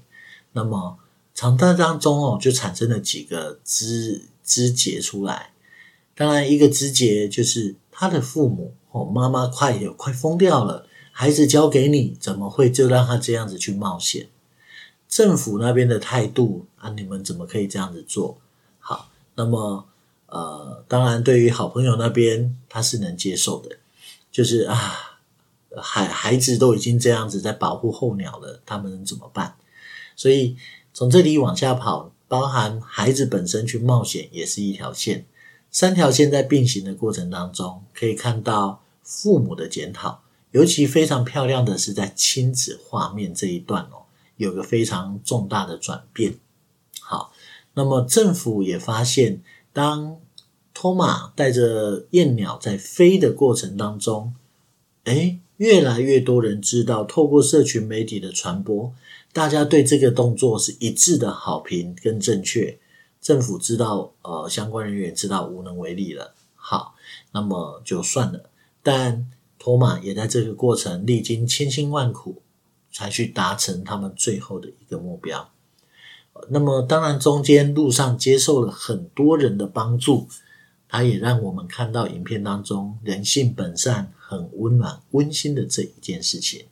[0.54, 0.97] 那么。
[1.34, 5.54] 长大当中哦，就产生了几个枝枝节出来。
[6.13, 14.28] 当然，一个枝节就是他的父母哦，妈妈快有快疯掉了，孩子交给你，怎么会就让他这样子去冒险？
[15.08, 18.38] 政府那边的态度啊，你们怎么可以这样子做？
[18.80, 19.86] 好，那么
[20.28, 23.78] 呃，当然，对于好朋友那边，他是能接受的，
[24.32, 25.11] 就是啊，
[25.80, 29.56] 孩孩子都已经这样子在保护候鸟了，他们能怎么办？
[30.16, 30.58] 所以。
[30.94, 35.26] 从这里往下跑，包含孩子本身去冒险，也是一条线。
[35.72, 40.22] 三条线在并行的过程当中，可以看到父母的检讨。
[40.52, 44.04] 尤其非常漂亮的是在亲子画面这一段哦，
[44.36, 46.38] 有个非常重大的转变。
[47.00, 47.32] 好，
[47.74, 50.18] 那么政府也发现，当
[50.74, 54.36] 托马带着燕鸟在飞的过程当中，
[55.06, 58.91] 诶，越来越多人知道，透过社群媒体的传播。
[59.32, 62.80] 大家对这个动作是一致的好评跟正确，
[63.21, 66.34] 政府知道，呃，相关人员知道无能为力了。
[66.56, 66.95] 好，
[67.32, 68.50] 那么就算了。
[68.82, 72.41] 但托马也在这个过程历经千辛万苦，
[72.91, 75.52] 才去达成他们最后的一个目标。
[76.50, 80.28] 那么当然中间路上接受了很多人的帮助，
[80.89, 86.65] 他也让我们看到影片当中人性本善、很温暖、温馨的这一件事情。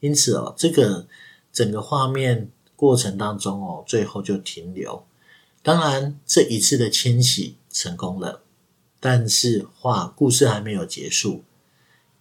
[0.00, 1.06] 因此哦，这个。
[1.50, 5.04] 整个画面过程当中哦，最后就停留。
[5.62, 8.42] 当然，这一次的迁徙成功了，
[9.00, 11.42] 但是话故事还没有结束。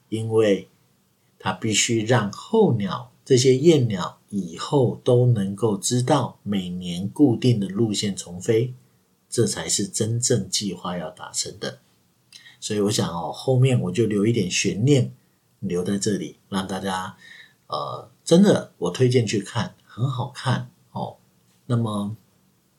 [0.10, 0.70] 因为
[1.38, 8.74] 他必须让候鸟这些燕鸟以后都能够知道每年固定的路线重飞，
[9.30, 11.80] 这才是真正计划要达成的。
[12.60, 15.12] 所以我想哦，后面我就留一点悬念，
[15.60, 17.16] 留在这里，让大家
[17.68, 21.18] 呃，真的我推荐去看，很好看哦。
[21.66, 22.16] 那么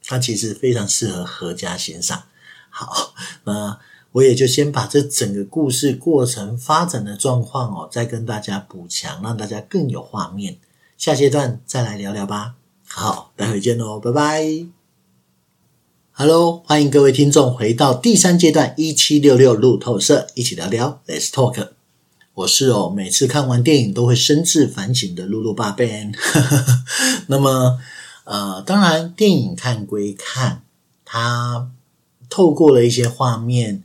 [0.05, 2.25] 它其实非常适合合家欣赏。
[2.71, 3.15] 好，
[3.45, 3.79] 那。
[4.13, 10.59] 我也就先把这整个故事过程发展的状况哦，再跟大家补强，让大家更有画面。
[10.97, 12.55] 下阶段再来聊聊吧。
[12.87, 14.78] 好，待会见喽，拜拜。
[16.21, 21.69] Hello，欢迎各位听众回到第三阶段一七六六路透社，一起聊聊，Let's talk。
[22.35, 26.13] 我是哦，每次看完电影都会深自反省的露露爸 Ben。
[27.29, 27.79] 那么，
[28.25, 30.63] 呃，当然电影看归看，
[31.05, 31.71] 它
[32.29, 33.85] 透过了一些画面。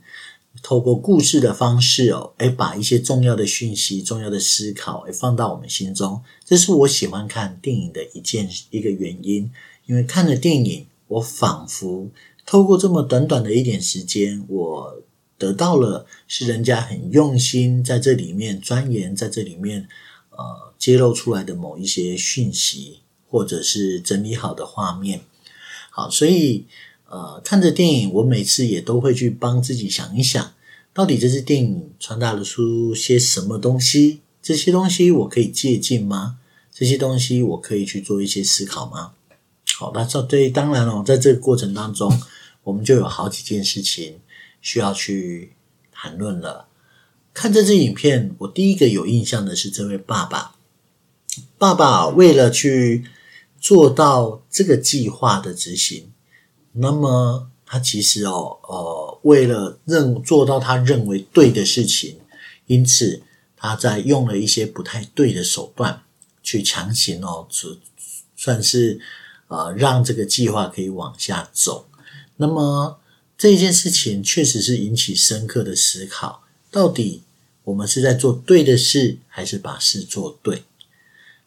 [0.60, 6.20] 透过故事的方式哦，诶，把一些重要的讯息、重要的思考，诶，放到我们心中。
[6.44, 9.52] 这是我喜欢看电影的一件一个原因。
[9.86, 12.10] 因为看了电影，我仿佛
[12.46, 15.02] 透过这么短短的一点时间，我
[15.36, 19.88] 得到了是人家很用心在这里面钻研，在这里面
[20.30, 25.20] 呃揭露出来的某一些讯息，或者是整理好的画面。
[25.90, 26.66] 好，所以。
[27.06, 30.52] 呃，看着电影，我每次也都会去帮自己想一想，
[30.92, 34.18] 到底这支电影传达了出些什么东西？
[34.42, 36.38] 这些东西我可以借鉴吗？
[36.72, 39.12] 这些东西我可以去做一些思考吗？
[39.76, 42.20] 好，那这对，当然哦，在这个过程当中，
[42.62, 44.20] 我们就有好几件事情
[44.60, 45.52] 需要去
[45.90, 46.68] 谈论了。
[47.32, 50.54] 看这支影片，我第一个有印象的是这位爸爸，
[51.58, 53.04] 爸爸为了去
[53.58, 56.12] 做到这个计划的执行。
[56.72, 62.20] 那么他其实哦，呃，为了认做到他认为对的事情，
[62.66, 63.22] 因此
[63.56, 66.02] 他在用了一些不太对的手段
[66.42, 67.76] 去强行哦，只
[68.36, 69.00] 算是
[69.54, 71.86] 呃让这个计划可以往下走。
[72.36, 72.98] 那么
[73.38, 77.22] 这件事情确实是引起深刻的思考：到底
[77.64, 80.64] 我们是在做对的事，还是把事做对？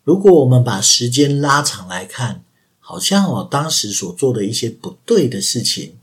[0.03, 2.43] 如果我们把时间拉长来看。
[2.89, 5.97] 好像我当时所做的一些不对的事情，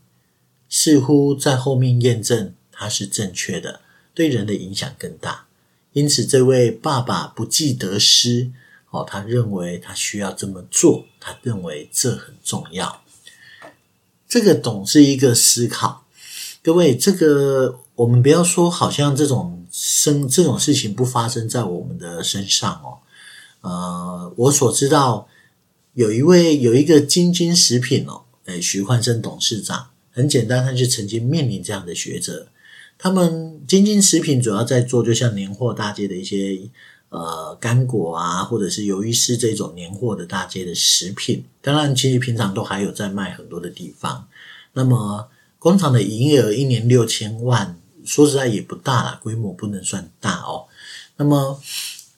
[0.69, 3.81] 似乎在后面验证它是正确的，
[4.13, 5.47] 对人的影响更大。
[5.95, 8.51] 因此，这位爸爸不计得失，
[8.95, 13.03] 哦，他认为他需要这么做，他认为这很重要。
[14.29, 16.07] 这个总是一个思考。
[16.63, 22.99] 各位，这个我们不要说，好像这种生这种事情不发生在我们的身上哦。
[23.61, 25.29] 呃，我所知道。
[25.95, 32.49] 有一位有一个晶晶食品哦，诶，徐焕生董事长，很简单，他就曾经面临这样的学者。
[32.99, 36.59] 他们晶晶食品主要在做，就像年货大街的一些
[37.19, 41.45] 呃干果啊，或者是鱿鱼丝这种年货的大街的食品。
[41.63, 44.27] 当然，其实平常都还有在卖很多的地方。
[44.73, 50.67] 那么工厂的营业额一年六千万，说实在也不大啦，规模不能算大哦。
[51.17, 51.61] 那么，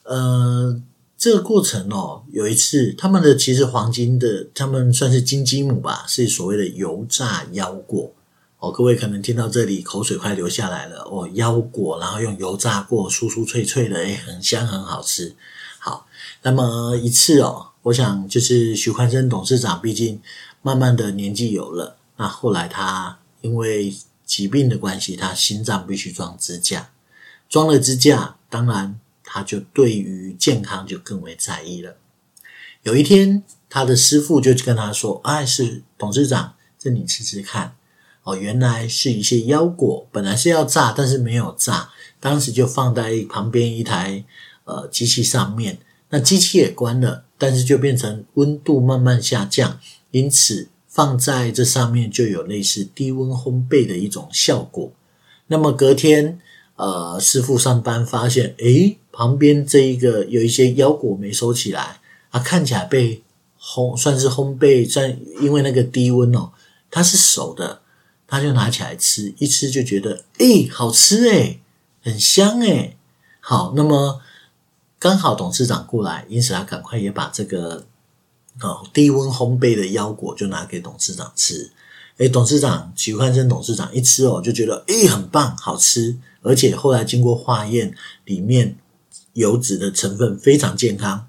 [0.03, 0.81] 呃。
[1.19, 8.13] 这个过程哦，有一次他们的其实黄金的，他们算是金鸡母吧，是所谓的油炸腰果
[8.59, 8.71] 哦。
[8.71, 15.35] 各位可能听到这里口水快流下来了哦，腰果然后用油炸过，酥酥脆脆的，诶，很香很好吃。
[15.79, 16.07] 好，
[16.41, 20.21] 那么一次哦，我想就是徐宽生董事长，毕竟
[20.61, 26.89] 慢慢的年纪有了，那后来他因为疾病的关系，他心脏必须装支架，
[27.49, 28.99] 装了支架，当然。
[29.29, 31.97] 他就对于健康就更为在意了。
[32.83, 37.75] 有一天，他的师傅就跟他说：“哎，是董事长，这你吃吃看。
[38.27, 44.25] 哦，原来是一些腰果，本来是要炸，但是没有炸，当时就放在旁边一台
[44.65, 45.77] 呃机器上面。
[46.09, 49.79] 那机器也关了，但是就变成温度慢慢下降，
[50.11, 54.91] 因此放在这上面就有类似低温烘焙的一种效果。
[55.47, 56.39] 那么隔天。”
[56.77, 61.99] 呃，师傅上班发现，诶，旁边这一个有一些腰果没收起来，
[62.29, 63.23] 啊，看起来被
[63.59, 66.51] 烘，算是烘焙，在因为那个低温哦，
[66.91, 67.81] 它是熟的，
[68.27, 71.61] 他就拿起来吃，一吃就觉得，诶，好吃诶，
[72.03, 72.97] 很香诶。
[73.39, 74.21] 好，那么
[74.99, 77.85] 刚好董事长过来，因此他赶快也把这个
[78.61, 81.71] 哦低温烘焙的腰果就拿给董事长吃。
[82.17, 86.17] 诶，董事长徐宽生董事长一吃哦，就觉得，诶，很棒，好吃。
[86.41, 88.77] 而且后来经过化验，里面
[89.33, 91.27] 油脂的成分非常健康。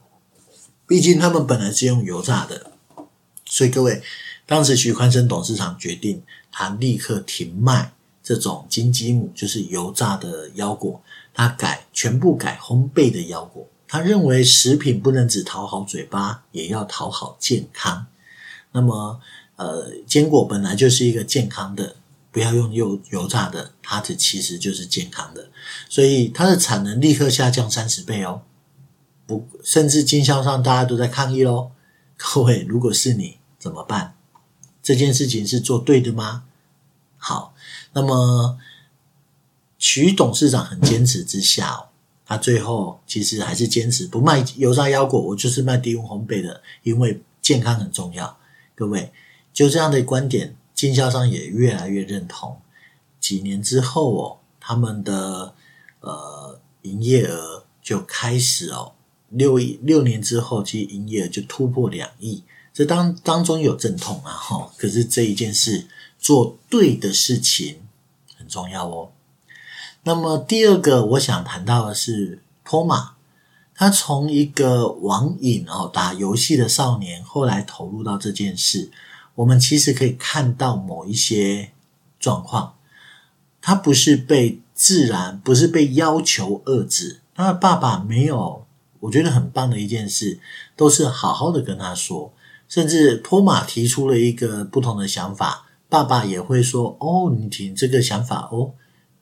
[0.86, 2.72] 毕竟他们本来是用油炸的，
[3.44, 4.03] 所以各位，
[4.49, 7.92] 当时徐宽生董事长决定，他立刻停卖
[8.22, 11.03] 这种金鸡母，就是油炸的腰果，
[11.34, 13.68] 他改全部改烘焙的腰果。
[13.86, 18.07] 他认为食品不能只讨好嘴巴，也要讨好健康。
[18.72, 19.20] 那么，
[19.57, 21.96] 呃，坚果本来就是一个健康的，
[22.32, 25.51] 不要用油油炸的，它的其实就是健康的，
[25.90, 28.40] 所以它的产能立刻下降三十倍哦。
[29.26, 31.72] 不，甚至经销商大家都在抗议喽。
[32.16, 34.14] 各位，如果是你怎么办？
[34.89, 36.45] 这件事情是做对的吗？
[37.18, 37.55] 好，
[37.93, 38.59] 那么
[39.76, 41.89] 徐董事长很坚持之下哦。
[42.24, 48.39] 他最后其实还是坚持不卖油炸腰果，我就是卖低温烘焙的，因为健康很重要。
[48.74, 49.12] 各位，
[49.53, 52.59] 就这样的观点，经销商也越来越认同。
[53.20, 55.53] 几年之后哦，他们的
[56.01, 58.93] 呃营业额就开始哦，
[59.28, 62.43] 六六年之后，其实营业额就突破两亿。
[62.79, 67.81] 这当当中有阵痛啊，哈，可是这一件事做对的事情
[68.37, 69.11] 很重要哦。
[70.05, 73.16] 那么第二个我想谈到的是托马，
[73.74, 78.93] 他从一个网瘾哦打游戏的少年，后来投入到这件事，
[79.35, 81.72] 我们其实可以看到某一些
[82.20, 82.76] 状况，
[83.61, 88.64] 他不是被自然，不是被要求遏制，他的爸爸没有，
[89.01, 90.39] 我觉得很棒的一件事，
[90.76, 92.33] 都是好好的跟他说，
[92.69, 98.75] 甚至托马提出了一个不同的想法，爸爸也会说哦，你听这个想法哦。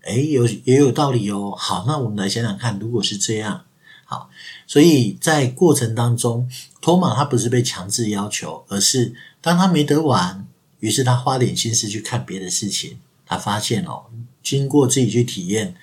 [0.02, 1.54] 哎，有也有道理哦。
[1.56, 3.64] 好，那我们来想想看，如果是这样，
[4.04, 4.30] 好，
[4.66, 6.48] 所以在过程当中，
[6.80, 10.46] 托马他不是被强制要求，而是当他没得玩，
[10.78, 12.98] 于是他花点心思去看别的事情。
[13.24, 14.04] 他发现哦，
[14.42, 15.74] 经过自己去体验，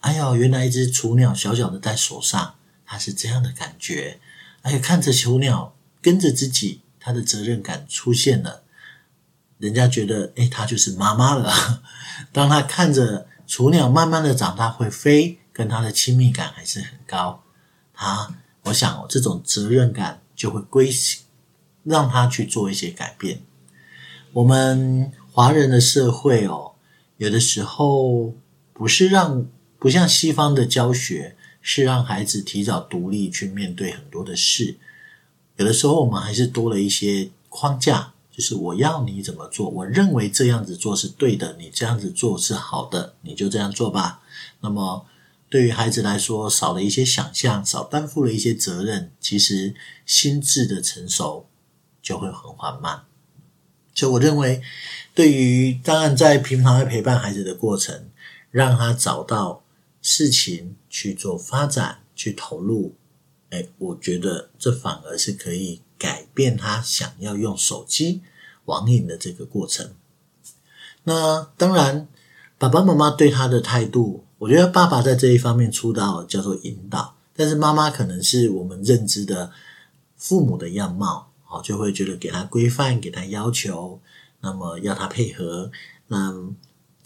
[0.00, 2.54] 哎呦，原来一只雏鸟小小的在手上，
[2.84, 4.20] 它是这样的感觉。
[4.60, 8.62] 哎，看着雏鸟跟着自己，他的责任感出现了。
[9.58, 11.82] 人家觉得，哎，他就是妈妈了。
[12.30, 13.26] 当他看着。
[13.52, 17.42] 雏鸟慢慢的长大会飞，跟他的亲密感还是很高。
[17.92, 18.32] 他，
[18.62, 20.88] 我想，这种责任感就会归，
[21.82, 23.42] 让他去做一些改变。
[24.32, 26.74] 我们华人的社会哦，
[27.16, 28.36] 有的时候
[28.72, 29.44] 不是让，
[29.80, 34.78] 不像西方的教学，是让孩子提早独立去面对很多的事。
[35.60, 38.14] 有的时候我们还是多了一些框架。
[38.32, 44.22] 就是我要你怎么做，我认为这样子做是对的，你这样子做是好的，你就这样做吧。
[44.60, 45.04] 那么
[45.50, 49.74] 对于孩子来说，少了一些想象，少担负了一些责任，其实
[50.06, 51.44] 心智的成熟
[52.00, 53.02] 就会很缓慢。
[53.94, 54.62] 所以我认为，
[55.14, 58.08] 对于当然在平常的陪伴孩子的过程，
[58.50, 59.62] 让他找到
[60.00, 62.94] 事情去做发展，去投入，
[63.50, 68.22] 哎，我觉得这反而是可以改变他想要用手机。
[68.66, 69.90] 网瘾的这个过程，
[71.02, 72.06] 那当然，
[72.56, 79.50] 爸爸妈妈对他的态度，我觉得爸爸在这一方面出道叫做引导，但是妈妈可能是我们认知的
[80.16, 84.00] 父母的样貌，哦，就会觉得给他规范，给他要求，
[84.40, 85.72] 那么要他配合，
[86.06, 86.32] 那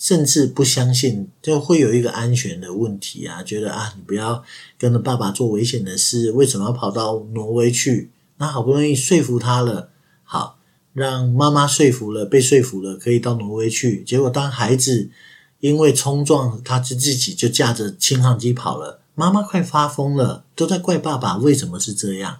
[0.05, 4.45] 甚至不相信，就会有一个安全的问题啊，觉得啊，你不要
[4.77, 8.11] 跟着爸爸做危险的事，为什么要跑到挪威去？
[8.37, 9.89] 那好不容易说服他了，
[10.23, 10.59] 好。
[10.93, 14.05] 让妈妈说服了，被说服了，可以到挪威去。
[14.05, 15.11] 结果当孩子
[15.59, 19.01] 因为冲撞，他就自己就驾着轻航机跑了。
[19.17, 22.39] 妈妈快发疯了，都在怪爸爸为什么是这样。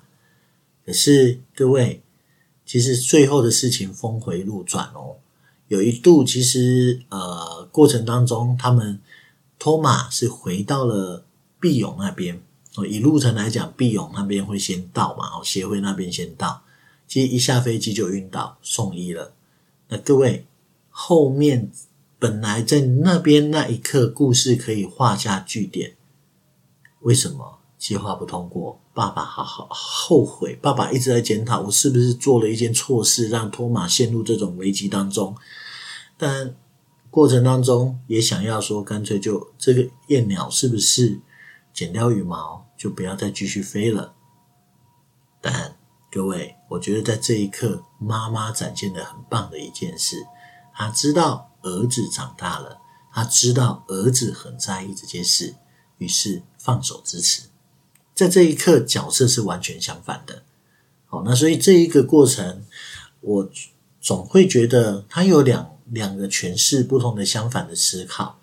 [0.87, 2.03] 可是各位，
[2.65, 5.17] 其实最后的事情峰回路转哦。
[5.69, 9.01] 有一度，其实呃过程当中，他们
[9.59, 11.25] 托马是回到了
[11.61, 12.43] 毕永那边。
[12.77, 15.39] 哦，以路程来讲，毕永那边会先到嘛？
[15.39, 16.63] 哦，协会那边先到。
[17.07, 19.33] 其实一下飞机就晕倒，送医了。
[19.89, 20.45] 那各位，
[20.91, 21.71] 后面
[22.19, 25.95] 本来在那边那一刻，故事可以画下句点。
[27.01, 28.81] 为什么计划不通过？
[28.95, 35.37] 爸爸好好后悔，爸爸一直在检讨，我是不是做了一件错事，让托马陷入这种危机当中？
[36.17, 36.55] 但
[37.11, 41.21] 过程当中也想要说，干脆就这个燕鸟是不是
[41.73, 44.15] 剪掉羽毛，就不要再继续飞了？
[45.41, 45.77] 但
[46.11, 50.25] 各位，我觉得在这一刻，妈妈展现的很棒的一件事，
[50.73, 52.79] 她知道儿子长大了，
[53.13, 55.57] 她知道儿子很在意这件事，
[55.99, 57.49] 于是放手支持。
[58.15, 60.43] 在这一刻，角色是完全相反的。
[61.07, 62.65] 好，那所以这一个过程，
[63.21, 63.51] 我
[64.01, 68.39] 总会觉得他有两两个诠释不同的相反的思考。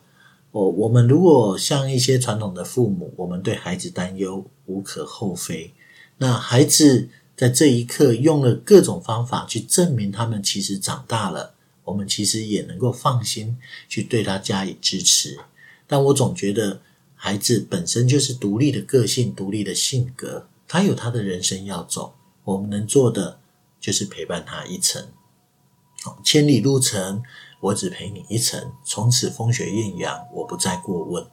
[0.52, 5.74] 我我们如果像一些传统的父母，我们对孩子担忧无可厚非，
[6.18, 7.10] 那孩子。
[7.34, 13.58] 在这一刻，用了各种方法去证明他们其实长大了，我们其实也能够放心
[13.90, 15.40] 去对他加以支持。
[15.88, 16.82] 但我总觉得
[17.24, 23.40] 孩子本身就是独立的个性、独立的性格，他有他的人生要走，我们能做的
[23.80, 25.08] 就是陪伴他一程。
[26.24, 27.22] 千里路程，
[27.60, 28.74] 我只陪你一程。
[28.84, 31.24] 从此风雪艳阳，我不再过问。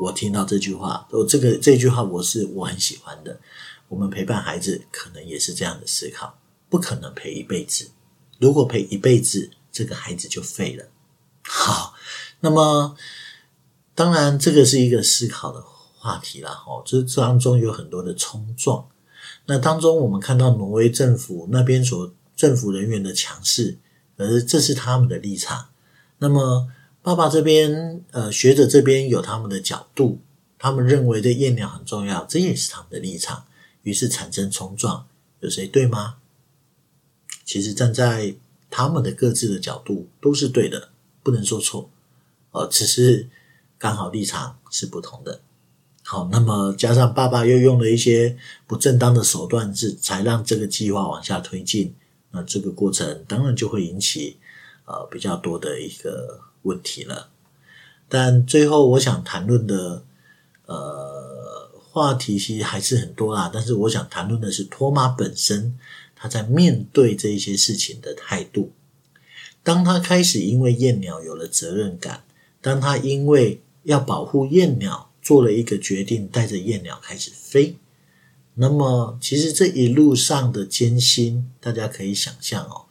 [0.00, 3.40] 我听到这句话，我，这个这句话我是我很喜欢的。
[3.88, 6.38] 我们陪伴孩子，可能也是这样的思考，
[6.70, 7.90] 不可能陪一辈子。
[8.38, 10.84] 如果陪一辈子，这个孩子就废了。
[11.42, 11.94] 好，
[12.38, 12.94] 那么
[13.94, 15.62] 当然这个是一个思考的
[15.98, 16.50] 话题了。
[16.66, 18.88] 哦，这当中有很多的冲撞。
[19.46, 23.78] 那当中我们看到挪威政府那边所政府人员的强势。
[24.18, 25.70] 而这是他们的立场。
[26.18, 26.70] 那么，
[27.02, 30.20] 爸爸这边，呃，学者这边有他们的角度，
[30.58, 33.46] 他们认为的验鸟很重要，这也是他们的立场。
[33.82, 35.06] 于是产生冲撞，
[35.40, 36.16] 有谁对吗？
[37.44, 38.36] 其实站在
[38.70, 40.90] 他们的各自的角度都是对的，
[41.24, 41.90] 不能说错。
[42.52, 43.28] 呃，只是
[43.82, 45.40] 刚好立场是不同的。
[46.04, 51.92] 好，那么加上爸爸又用了一些不正当的手段，是才让这个计划往下推进。
[52.30, 54.38] 那这个过程当然就会引起
[54.84, 57.30] 呃比较多的一个问题了，
[58.08, 60.04] 但最后我想谈论的
[60.66, 65.76] 呃话题其实还是很多啦，但是我想谈论的是托马本身
[66.14, 68.70] 他在面对这一些事情的态度。
[69.64, 72.22] 当他开始因为燕鸟有了责任感，
[72.60, 77.76] 当他因为要保护燕鸟做了一个决定，带着燕鸟开始飞。
[78.54, 82.84] 那么，其实这一路上的艰辛，大家可以想象哦，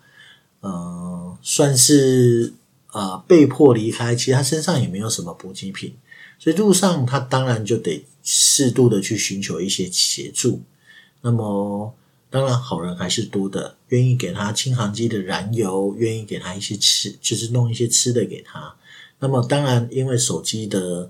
[0.62, 2.54] 呃，算是
[2.88, 4.16] 啊、被迫离开。
[4.16, 5.96] 其实他身上也没有什么补给品，
[6.40, 10.62] 所以路上他当然就得适度的去寻求一些协助。
[11.22, 11.94] 那么，
[12.32, 18.76] 当然好人还是多的，愿意给他轻航机的燃油，愿意给他一些吃，就是弄一些吃的给他。
[19.22, 21.10] 那么，当然因为手机的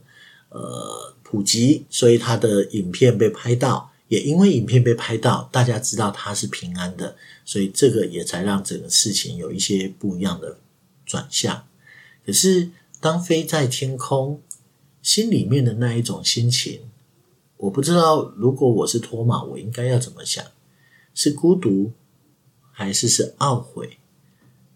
[0.50, 3.90] 呃普及，所以他的影片被拍到。
[4.10, 10.58] 也因为影片被拍到，大家知道他是平安的，所以这个也才让整个事情有一些不一样的
[11.06, 11.66] 转向。
[12.26, 14.42] 可是，当飞在天空，
[15.02, 16.82] 心里面的那一种心情，
[17.56, 20.44] 我不知道，如果我是托马，我应该要怎么想？
[21.16, 21.94] 是孤独，
[22.74, 23.98] 还是是懊悔？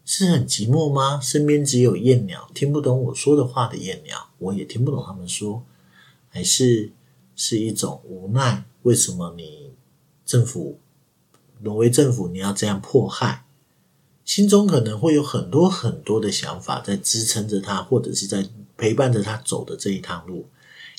[0.05, 1.19] 是很寂寞吗？
[1.19, 5.65] 身边只有燕鸟，听不懂我说的话的燕鸟，我也听不懂他们说，
[6.29, 6.91] 还是
[7.35, 8.63] 是一种无奈？
[8.83, 9.71] 为什么你
[10.23, 10.79] 政府，
[11.61, 13.45] 挪威政府你要这样迫害？
[14.23, 18.47] 心中可能会有很多很多的想法在支撑着他，或者是在
[18.77, 20.45] 陪伴着他走的这一趟路。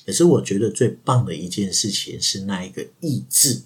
[0.04, 3.62] 也是我觉得最棒的一件事情是那一个意志。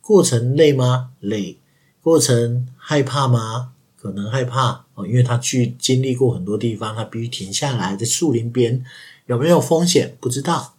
[0.00, 1.12] 过程累吗？
[1.20, 1.58] 累。
[2.00, 3.73] 过程害怕吗？
[4.04, 8.84] 可能害怕哦，因为他去经历过很多地方，他必须停下来在树林边，
[9.24, 10.14] 有没有风险？
[10.20, 10.74] 不知道。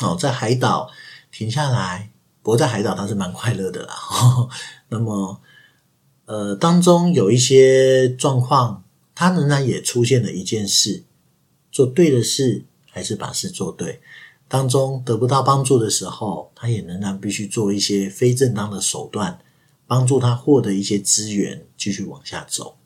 [0.00, 0.88] 哦，在海岛。
[1.32, 2.10] 停下来，
[2.42, 3.94] 不过在海岛他是蛮快乐的啦。
[4.90, 5.40] 那么，
[6.26, 11.02] 呃，当中有一些状况，他仍然也出现了一件事：
[11.72, 14.00] 做对的事，还是把事做对。
[14.46, 19.40] 当中得不到帮助的时候，他也仍然必须做一些非正当的手段，
[19.92, 22.78] 帮助他获得一些资源，继续往下走。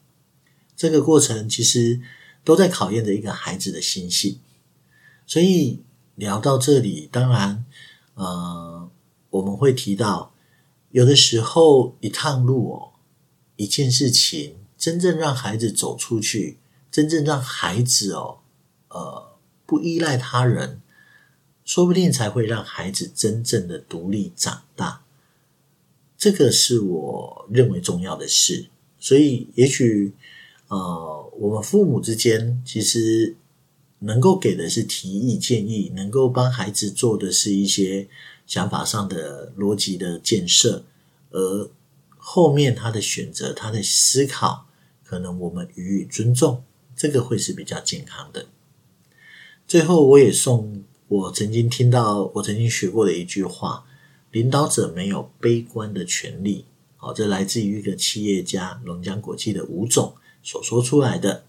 [0.77, 2.01] 这个过程其实
[2.43, 4.41] 都在考验着一个孩子的心性。
[5.25, 5.85] 所以
[6.17, 7.65] 聊到这里，当然。
[8.15, 8.91] 呃，
[9.31, 10.35] 我们会提到，
[10.91, 12.93] 有的时候一趟路哦，
[13.55, 16.59] 一件事情，真正让孩子走出去，
[16.91, 18.41] 真正让孩子哦，
[18.89, 20.83] 呃，不依赖他人，
[21.65, 25.06] 说不定才会让孩子真正的独立长大。
[26.17, 28.67] 这个是我认为重要的事。
[28.99, 30.13] 所以，也许
[30.69, 33.37] 呃，我们父母之间其实。
[34.01, 38.07] 能够给的是提议建议，能够帮孩子做的是一些
[38.47, 40.85] 想法上的逻辑的建设，
[41.31, 41.71] 而
[42.19, 44.67] 后面他的选择、他的思考，
[45.03, 46.63] 可能我们予以尊重，
[46.95, 48.45] 这个会是比较健康的。
[49.67, 53.86] 最后，我也送我曾经听到、我曾经学过的一句话：
[54.37, 56.65] 领导者没有悲观的权利。
[56.97, 61.45] 好，这来自于一个企业家龙江国际的吴总所说出来的。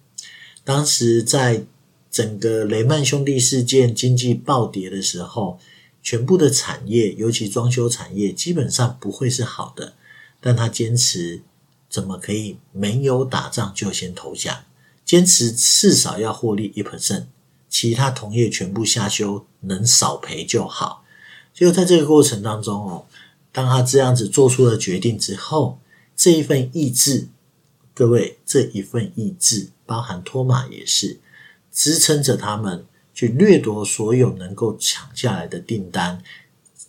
[0.64, 1.66] 当时在。
[2.10, 5.60] 整个雷曼兄弟事件经济暴跌的时候，
[6.02, 9.94] 全部的产业，尤其装修产业，基本上不会是好的。
[10.40, 11.44] 但他坚持，
[11.90, 14.64] 怎么可以没有打仗就先投降？
[15.06, 17.26] 坚持至少要获利一 percent，
[17.70, 21.04] 其他同业全部下修，能少赔就好。
[21.58, 23.06] 就在这个过程当中哦，
[23.52, 25.80] 当他这样子做出了决定之后，
[26.16, 27.30] 这一份意志
[27.96, 31.20] 各位这一份意志，包含托马也是
[31.72, 36.22] 支撑着他们去掠夺所有能够抢下来的订单，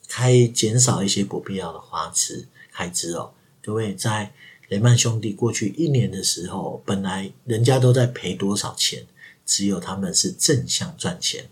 [0.06, 3.32] 开减少一些不必要的花支开支哦。
[3.62, 4.34] 各位在
[4.68, 9.06] 雷曼兄弟过去一年的时候，本来人家都在赔多少钱，
[9.46, 11.46] 只有他们是正向赚钱。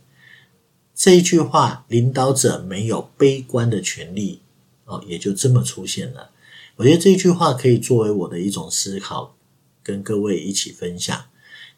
[0.97, 4.41] 这一句话，领导者没有悲观的权利
[4.87, 6.31] 哦，也就这么出现了。
[6.77, 9.37] 我觉得这一句话可以作为我的一种思考，
[9.83, 11.27] 跟各位一起分享。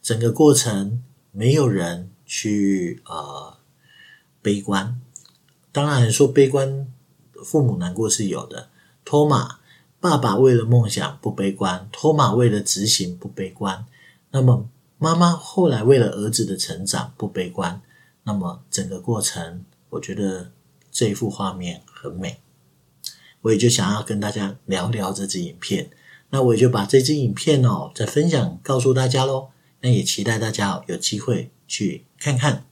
[0.00, 1.02] 整个过程
[1.32, 3.56] 没有人去呃
[4.40, 5.00] 悲观，
[5.72, 6.86] 当然说悲观，
[7.44, 8.68] 父母难过是有的。
[9.04, 9.58] 托马
[9.98, 13.84] 爸爸为了梦想不悲观，托马为了执行不悲观，
[14.30, 17.82] 那么妈妈后来为了儿子的成长不悲观。
[18.28, 20.52] 那么整个过程，我觉得
[20.92, 22.40] 这一幅画面很美，
[23.40, 25.88] 我也就想要跟大家聊聊这支影片。
[26.28, 29.48] 那我也就把这支影片哦，再分享告诉大家喽。
[29.80, 32.66] 那也期待大家有机会去看看。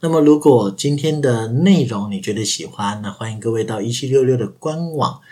[0.00, 5.22] 那么如果今天的内容你觉得喜欢，那欢迎各位到一七六六的官网，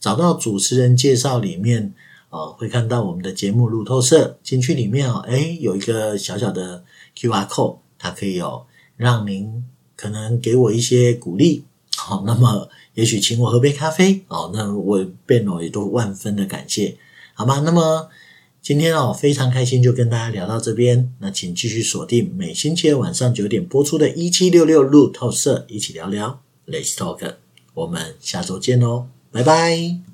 [0.00, 1.92] 找到主持人介绍里面，
[2.30, 4.38] 呃，会看到我们的节目路透社。
[4.42, 6.82] 进去里面哦，诶，有一个小小的
[7.14, 8.64] QR code，它可以有。
[9.02, 9.64] 让您
[9.96, 11.64] 可能给我一些鼓励，
[11.96, 16.96] 好，那么也许请我喝杯咖啡，哦，那我变了也都万分的感谢，
[17.34, 17.62] 好吗？
[17.64, 18.08] 那么
[18.62, 27.34] 今天哦，非常开心就跟大家聊到这边，那请继续锁定每星期二晚上九点播出的一七六六路透社，一起聊聊，Let's Talk，
[27.74, 30.11] 我们下周见喽，拜拜。